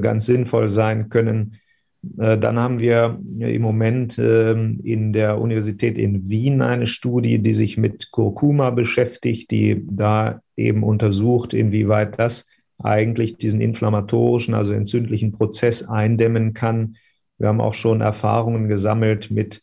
ganz 0.02 0.26
sinnvoll 0.26 0.70
sein 0.70 1.10
können. 1.10 1.58
Äh, 2.18 2.38
dann 2.38 2.60
haben 2.60 2.80
wir 2.80 3.20
im 3.40 3.62
Moment 3.62 4.20
ähm, 4.20 4.80
in 4.84 5.14
der 5.14 5.40
Universität 5.40 5.98
in 5.98 6.30
Wien 6.30 6.62
eine 6.62 6.88
Studie, 6.88 7.40
die 7.40 7.54
sich 7.54 7.78
mit 7.78 8.12
Kurkuma 8.12 8.70
beschäftigt, 8.70 9.52
die 9.52 9.84
da 9.90 10.42
eben 10.56 10.84
untersucht, 10.84 11.54
inwieweit 11.54 12.20
das 12.20 12.46
eigentlich 12.82 13.38
diesen 13.38 13.62
inflammatorischen, 13.62 14.54
also 14.54 14.74
entzündlichen 14.74 15.32
Prozess 15.32 15.88
eindämmen 15.88 16.54
kann. 16.54 16.98
Wir 17.38 17.48
haben 17.48 17.62
auch 17.62 17.74
schon 17.74 18.02
Erfahrungen 18.02 18.68
gesammelt 18.68 19.32
mit 19.32 19.62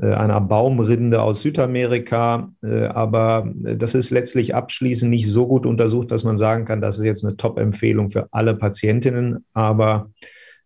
äh, 0.00 0.12
einer 0.12 0.40
Baumrinde 0.40 1.22
aus 1.22 1.42
Südamerika, 1.42 2.52
äh, 2.62 2.84
aber 2.84 3.50
das 3.54 3.94
ist 3.94 4.10
letztlich 4.10 4.54
abschließend 4.54 5.10
nicht 5.10 5.30
so 5.30 5.46
gut 5.46 5.66
untersucht, 5.66 6.10
dass 6.10 6.24
man 6.24 6.36
sagen 6.36 6.64
kann, 6.64 6.80
das 6.80 6.98
ist 6.98 7.04
jetzt 7.04 7.24
eine 7.24 7.36
Top-Empfehlung 7.36 8.10
für 8.10 8.28
alle 8.32 8.54
Patientinnen. 8.54 9.44
Aber 9.52 10.10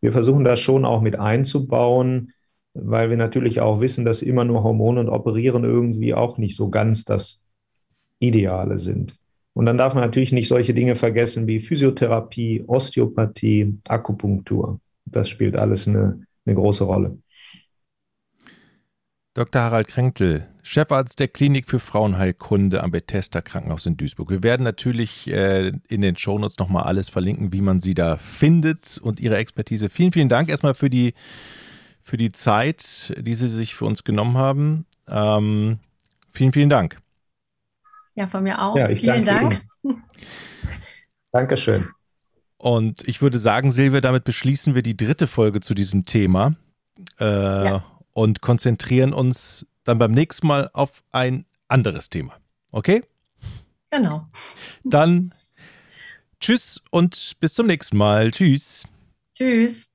wir 0.02 0.12
versuchen 0.12 0.44
das 0.44 0.60
schon 0.60 0.84
auch 0.84 1.00
mit 1.00 1.18
einzubauen, 1.18 2.32
weil 2.74 3.08
wir 3.08 3.16
natürlich 3.16 3.60
auch 3.60 3.80
wissen, 3.80 4.04
dass 4.04 4.20
immer 4.20 4.44
nur 4.44 4.62
Hormone 4.62 5.00
und 5.00 5.08
Operieren 5.08 5.64
irgendwie 5.64 6.12
auch 6.12 6.36
nicht 6.38 6.56
so 6.56 6.68
ganz 6.68 7.04
das 7.04 7.42
Ideale 8.18 8.78
sind. 8.78 9.16
Und 9.54 9.66
dann 9.66 9.78
darf 9.78 9.94
man 9.94 10.02
natürlich 10.02 10.32
nicht 10.32 10.48
solche 10.48 10.74
Dinge 10.74 10.96
vergessen 10.96 11.46
wie 11.46 11.60
Physiotherapie, 11.60 12.64
Osteopathie, 12.66 13.78
Akupunktur. 13.86 14.80
Das 15.04 15.28
spielt 15.28 15.56
alles 15.56 15.86
eine, 15.86 16.26
eine 16.46 16.54
große 16.54 16.84
Rolle. 16.84 17.18
Dr. 19.34 19.62
Harald 19.62 19.88
Kränkel, 19.88 20.46
Chefarzt 20.62 21.18
der 21.18 21.26
Klinik 21.26 21.66
für 21.66 21.78
Frauenheilkunde 21.78 22.82
am 22.82 22.90
Bethesda 22.90 23.40
Krankenhaus 23.40 23.86
in 23.86 23.96
Duisburg. 23.96 24.28
Wir 24.28 24.42
werden 24.42 24.62
natürlich 24.62 25.30
äh, 25.32 25.72
in 25.88 26.02
den 26.02 26.16
Shownotes 26.16 26.58
nochmal 26.58 26.82
alles 26.82 27.08
verlinken, 27.08 27.50
wie 27.50 27.62
man 27.62 27.80
sie 27.80 27.94
da 27.94 28.18
findet 28.18 28.98
und 29.02 29.20
ihre 29.20 29.38
Expertise. 29.38 29.88
Vielen, 29.88 30.12
vielen 30.12 30.28
Dank 30.28 30.50
erstmal 30.50 30.74
für 30.74 30.90
die, 30.90 31.14
für 32.02 32.18
die 32.18 32.30
Zeit, 32.30 33.14
die 33.18 33.32
Sie 33.32 33.48
sich 33.48 33.74
für 33.74 33.86
uns 33.86 34.04
genommen 34.04 34.36
haben. 34.36 34.84
Ähm, 35.08 35.78
vielen, 36.30 36.52
vielen 36.52 36.68
Dank. 36.68 37.00
Ja, 38.14 38.26
von 38.26 38.42
mir 38.42 38.60
auch. 38.60 38.76
Ja, 38.76 38.94
vielen 38.94 39.24
Dank. 39.24 39.62
Ihnen. 39.82 40.02
Dankeschön. 41.32 41.86
Und 42.58 43.08
ich 43.08 43.22
würde 43.22 43.38
sagen, 43.38 43.72
Silvia, 43.72 44.02
damit 44.02 44.24
beschließen 44.24 44.74
wir 44.74 44.82
die 44.82 44.96
dritte 44.96 45.26
Folge 45.26 45.60
zu 45.60 45.72
diesem 45.72 46.04
Thema. 46.04 46.54
Äh, 47.18 47.24
ja 47.24 47.91
und 48.12 48.40
konzentrieren 48.40 49.12
uns 49.12 49.66
dann 49.84 49.98
beim 49.98 50.12
nächsten 50.12 50.46
Mal 50.46 50.70
auf 50.72 51.02
ein 51.12 51.44
anderes 51.68 52.10
Thema. 52.10 52.34
Okay? 52.70 53.02
Genau. 53.90 54.26
Dann 54.84 55.34
tschüss 56.40 56.80
und 56.90 57.34
bis 57.40 57.54
zum 57.54 57.66
nächsten 57.66 57.96
Mal. 57.96 58.30
Tschüss. 58.30 58.84
Tschüss. 59.34 59.88